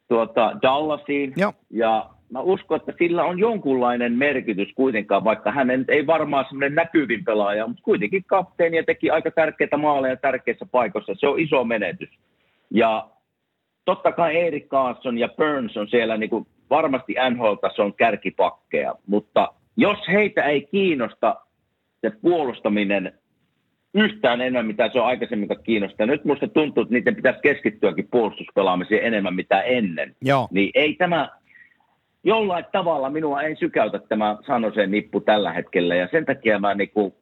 [0.09, 1.33] tuota, Dallasiin.
[1.37, 1.53] Joo.
[1.71, 7.25] Ja mä uskon, että sillä on jonkunlainen merkitys kuitenkaan, vaikka hän ei varmaan semmoinen näkyvin
[7.25, 11.15] pelaaja, mutta kuitenkin kapteeni ja teki aika tärkeitä maaleja tärkeissä paikoissa.
[11.19, 12.11] Se on iso menetys.
[12.71, 13.09] Ja
[13.89, 19.99] totta kai Erik Carlson ja Burns on siellä niin kuin varmasti NHL-tason kärkipakkeja, mutta jos
[20.09, 21.37] heitä ei kiinnosta
[22.01, 23.13] se puolustaminen
[23.95, 26.07] yhtään enemmän, mitä se on aikaisemmin kiinnostaa.
[26.07, 30.17] Nyt musta tuntuu, että niiden pitäisi keskittyäkin puolustuspelaamiseen enemmän mitä ennen.
[30.23, 30.49] Joo.
[30.51, 31.29] Niin ei tämä,
[32.25, 35.95] jollain tavalla minua ei sykäytä tämä Sanoseen nippu tällä hetkellä.
[35.95, 37.17] Ja sen takia mä niinku,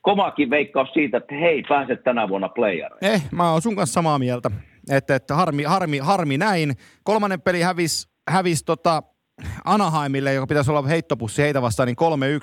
[0.00, 3.14] kovakin veikkaus siitä, että hei, pääset tänä vuonna playereihin.
[3.14, 4.50] Eh, mä oon sun kanssa samaa mieltä.
[4.90, 6.76] Että, että harmi, harmi, harmi näin.
[7.04, 9.02] Kolmannen peli hävisi hävis tota
[9.64, 11.96] Anaheimille, joka pitäisi olla heittopussi heitä vastaan, niin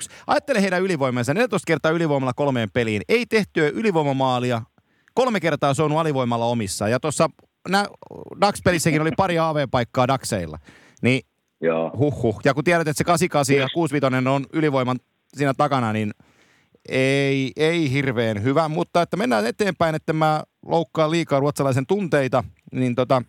[0.08, 0.12] 3-1.
[0.26, 1.34] Ajattele heidän ylivoimansa.
[1.34, 3.02] 14 kertaa ylivoimalla kolmeen peliin.
[3.08, 4.62] Ei tehtyä ylivoimamaalia.
[5.14, 6.88] Kolme kertaa se on alivoimalla omissa.
[6.88, 7.30] Ja tuossa
[8.40, 10.58] Dax-pelissäkin oli pari AV-paikkaa Daxeilla.
[11.02, 11.22] Niin
[11.60, 11.90] Joo.
[11.98, 12.40] Huhhuh.
[12.44, 14.98] Ja kun tiedät, että se 88 ja 65 on ylivoiman
[15.36, 16.10] siinä takana, niin
[16.88, 22.94] ei, ei hirveän hyvä, mutta että mennään eteenpäin, että mä loukkaan liikaa ruotsalaisen tunteita, niin
[22.94, 23.22] tota,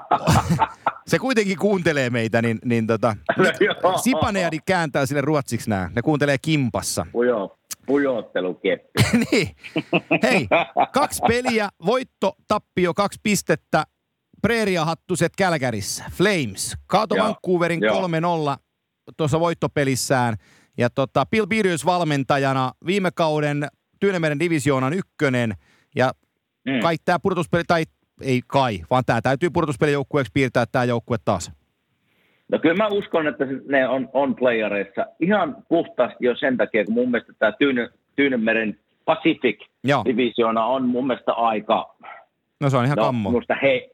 [1.10, 3.16] se kuitenkin kuuntelee meitä, niin, niin tota,
[4.02, 7.06] Sipaneadi kääntää sille ruotsiksi nämä, ne kuuntelee kimpassa.
[7.26, 7.56] Joo.
[7.86, 9.02] Pujoottelukeppi.
[9.32, 9.48] niin.
[10.22, 10.48] Hei,
[10.92, 13.84] kaksi peliä, voitto, tappio, kaksi pistettä.
[14.42, 18.08] Preeriahattuset Kälkärissä, Flames, kaato Vancouverin joo.
[18.08, 18.10] 3-0
[19.16, 20.36] tuossa voittopelissään.
[20.78, 23.68] Ja tota, Bill Peters valmentajana viime kauden
[24.00, 25.54] Tyynemeren divisioonan ykkönen.
[25.96, 26.12] Ja
[26.66, 26.80] Mm.
[26.80, 27.84] kai tämä purtuspeli, tai
[28.22, 31.52] ei kai, vaan tämä täytyy purtuspelijoukkueeksi piirtää tämä joukkue taas.
[32.52, 36.94] No kyllä mä uskon, että ne on, on playareissa ihan puhtaasti jo sen takia, kun
[36.94, 41.94] mun mielestä tämä Tyyne, Tyynemeren Pacific Joo, divisioona on mun mielestä aika,
[42.60, 43.30] no se on ihan no, kammo.
[43.30, 43.90] minusta he,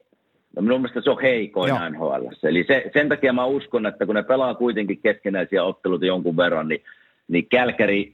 [0.55, 1.89] no, minun mielestä se on heikoin Joo.
[1.89, 2.25] NHL.
[2.43, 6.67] Eli se, sen takia mä uskon, että kun ne pelaa kuitenkin keskenäisiä otteluita jonkun verran,
[6.67, 6.83] niin,
[7.27, 8.13] niin Kälkäri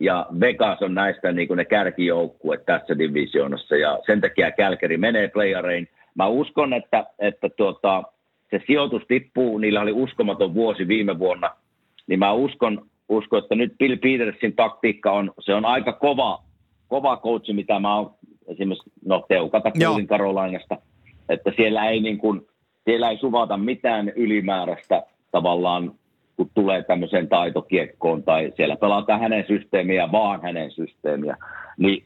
[0.00, 5.28] ja Vegas on näistä niin kuin ne kärkijoukkueet tässä divisioonassa ja sen takia Kälkäri menee
[5.28, 5.88] playareihin.
[6.14, 8.02] Mä uskon, että, että tuota,
[8.50, 11.50] se sijoitus tippuu, niillä oli uskomaton vuosi viime vuonna,
[12.06, 16.42] niin mä uskon, uskon että nyt Bill Petersin taktiikka on, se on aika kova,
[16.88, 18.14] kova coachi, mitä mä oon
[18.48, 20.76] esimerkiksi, no Teukata kuulin Karolainasta,
[21.28, 22.40] että siellä ei niin kuin,
[22.84, 25.92] siellä ei suvata mitään ylimääräistä tavallaan,
[26.40, 31.36] kun tulee tämmöiseen taitokiekkoon tai siellä pelataan hänen systeemiä, vaan hänen systeemiä,
[31.78, 32.04] niin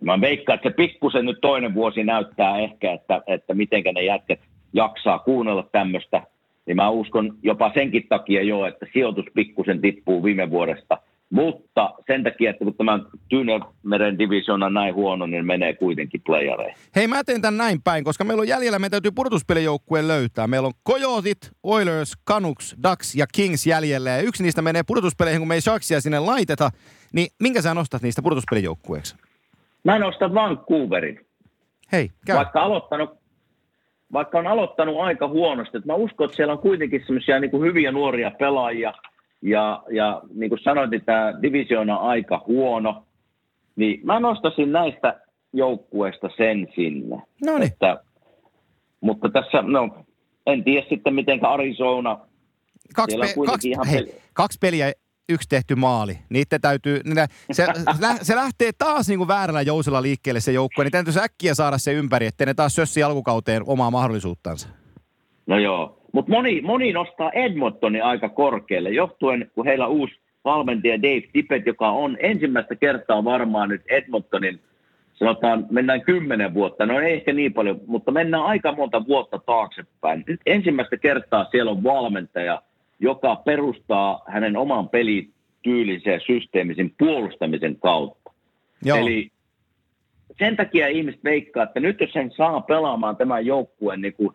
[0.00, 4.40] mä veikkaan, että se pikkusen nyt toinen vuosi näyttää ehkä, että, että mitenkä ne jätket
[4.72, 6.22] jaksaa kuunnella tämmöistä,
[6.66, 10.98] niin mä uskon jopa senkin takia jo, että sijoitus pikkusen tippuu viime vuodesta,
[11.30, 12.98] mutta sen takia, että kun tämä
[13.28, 16.76] Tyynemeren divisioona on näin huono, niin menee kuitenkin playareihin.
[16.96, 20.46] Hei, mä teen tän näin päin, koska meillä on jäljellä, meidän täytyy pudotuspelijoukkue löytää.
[20.46, 24.10] Meillä on Coyotit, Oilers, Canucks, Ducks ja Kings jäljellä.
[24.10, 26.70] Ja yksi niistä menee pudotuspeleihin, kun me ei Sharksia sinne laiteta.
[27.12, 29.16] Niin minkä sä nostat niistä pudotuspelijoukkueeksi?
[29.84, 31.20] Mä nostan Vancouverin.
[31.92, 32.36] Hei, käy.
[32.36, 33.10] vaikka, aloittanut,
[34.12, 35.76] vaikka on aloittanut aika huonosti.
[35.76, 38.92] Että mä uskon, että siellä on kuitenkin semmoisia niin hyviä nuoria pelaajia.
[39.46, 43.06] Ja, ja niin kuin sanoit, niin tämä divisioona on aika huono.
[43.76, 45.20] Niin mä nostasin näistä
[45.52, 47.22] joukkueista sen sinne.
[47.46, 47.72] No niin.
[49.00, 50.04] Mutta tässä, no,
[50.46, 52.18] en tiedä sitten miten Arizona,
[52.94, 54.92] Kaksi, pe- kaksi, ihan hei, peli- kaksi peliä,
[55.28, 56.18] yksi tehty maali.
[56.28, 57.66] Niitä täytyy, niitä, se,
[58.22, 61.92] se lähtee taas niin kuin väärällä jousella liikkeelle se joukkue, niin täytyisi äkkiä saada se
[61.92, 64.68] ympäri, ettei ne taas sössi alkukauteen omaa mahdollisuuttansa.
[65.46, 65.95] no joo.
[66.16, 70.14] Mutta moni, moni nostaa Edmontonin aika korkealle, johtuen kun heillä on uusi
[70.44, 74.60] valmentaja Dave Tippett, joka on ensimmäistä kertaa varmaan nyt Edmontonin,
[75.14, 80.24] sanotaan mennään kymmenen vuotta, no ei ehkä niin paljon, mutta mennään aika monta vuotta taaksepäin.
[80.26, 82.62] Nyt ensimmäistä kertaa siellä on valmentaja,
[83.00, 88.32] joka perustaa hänen oman pelityylinsä ja systeemisen puolustamisen kautta.
[88.84, 88.98] Joo.
[88.98, 89.30] Eli
[90.38, 94.34] sen takia ihmiset veikkaa, että nyt jos hän saa pelaamaan tämän joukkueen niin kuin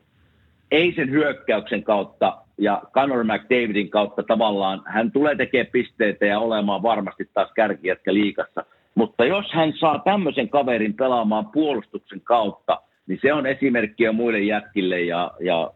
[0.71, 6.83] ei sen hyökkäyksen kautta ja Conor McDavidin kautta tavallaan, hän tulee tekemään pisteitä ja olemaan
[6.83, 8.65] varmasti taas kärkijätkä liikassa.
[8.95, 14.39] Mutta jos hän saa tämmöisen kaverin pelaamaan puolustuksen kautta, niin se on esimerkki jo muille
[14.39, 15.71] jätkille ja, ja,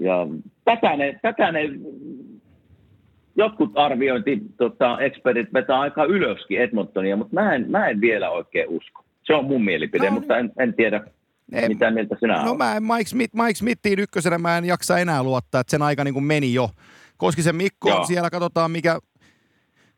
[0.00, 0.26] ja
[0.64, 1.70] tätä, ne, tätä ne
[3.36, 8.68] jotkut arviointi, tota, expertit vetää aika ylöskin Edmontonia, mutta mä en, mä en vielä oikein
[8.68, 9.04] usko.
[9.24, 11.04] Se on mun mielipide, No mutta en, en tiedä,
[11.52, 12.58] En- mitä mieltä sinä No olet.
[12.58, 16.04] mä en Mike, Smith, Mike Smithiin ykkösenä mä en jaksa enää luottaa, että sen aika
[16.04, 16.70] niin kuin meni jo.
[17.16, 18.04] Koskisen Mikko on Joo.
[18.06, 18.98] siellä, katsotaan mikä,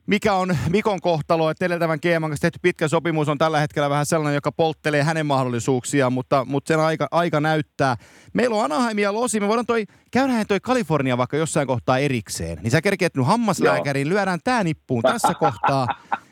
[0.06, 4.06] mikä on Mikon kohtalo, että edeltävän GMn kanssa tehty pitkä sopimus on tällä hetkellä vähän
[4.06, 7.96] sellainen, joka polttelee hänen mahdollisuuksiaan, mutta, mutta sen aika, aika näyttää.
[8.32, 12.58] Meillä on Anaheim ja Losi, me voidaan toi, käydään toi Kalifornia vaikka jossain kohtaa erikseen,
[12.62, 15.86] niin sä kerkeet nyt hammaslääkäriin, lyödään tää nippuun tässä kohtaa,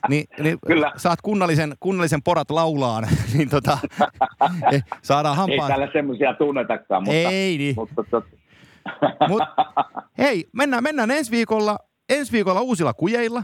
[0.09, 0.93] niin, niin Kyllä.
[0.97, 3.79] saat kunnallisen, kunnallisen porat laulaan, niin tota,
[4.72, 5.68] eh, saadaan Ei hampaa.
[5.68, 7.75] täällä semmoisia tunnetakaan, mutta, Ei niin.
[7.77, 8.25] mutta tot,
[9.29, 9.43] Mut,
[10.18, 13.43] hei, mennään, mennään ensi viikolla, ensi viikolla uusilla kujeilla.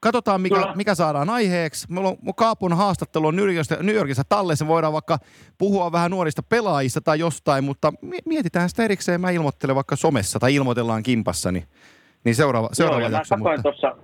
[0.00, 0.72] Katsotaan, mikä, Kyllä.
[0.76, 1.86] mikä saadaan aiheeksi.
[1.92, 4.66] Meillä on mun Kaapun haastattelu on New Yorkissa, New Yorkissa tallessa.
[4.66, 5.18] Voidaan vaikka
[5.58, 9.20] puhua vähän nuorista pelaajista tai jostain, mutta mi- mietitään sitä erikseen.
[9.20, 11.64] Mä ilmoittelen vaikka somessa tai ilmoitellaan kimpassa, niin,
[12.24, 13.36] niin seuraava, seuraava Joo, ja jakso.
[13.36, 13.96] mä katsoin tuossa,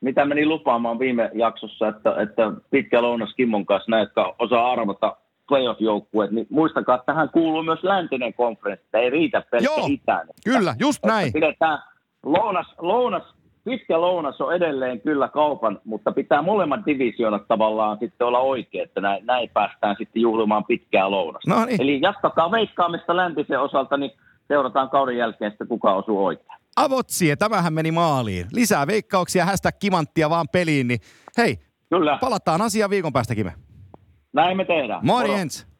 [0.00, 5.16] mitä meni lupaamaan viime jaksossa, että, että pitkä lounas Kimmon kanssa näin, jotka osaa arvata
[5.48, 10.34] playoff-joukkueet, niin muistakaa, että tähän kuuluu myös läntinen konferenssi, ei riitä pelkkä Joo, itäinen.
[10.44, 11.32] Kyllä, just Että näin.
[11.32, 11.78] Pidetään
[12.22, 13.33] lounas, lounas,
[13.64, 19.00] pitkä lounas on edelleen kyllä kaupan, mutta pitää molemmat divisioonat tavallaan sitten olla oikein, että
[19.00, 21.50] näin, näin päästään sitten juhlimaan pitkää lounasta.
[21.50, 21.82] No niin.
[21.82, 24.10] Eli jatkakaa veikkaamista läntisen osalta, niin
[24.48, 26.58] seurataan kauden jälkeen sitten kuka osuu oikein.
[26.76, 28.46] Avotsi, ja tämähän meni maaliin.
[28.52, 31.00] Lisää veikkauksia, hashtag kimanttia vaan peliin, niin
[31.38, 31.58] hei,
[31.90, 33.52] Kyllä, palataan asiaan viikon päästä, Kime.
[34.32, 35.06] näin me tehdään.
[35.06, 35.73] Morjens!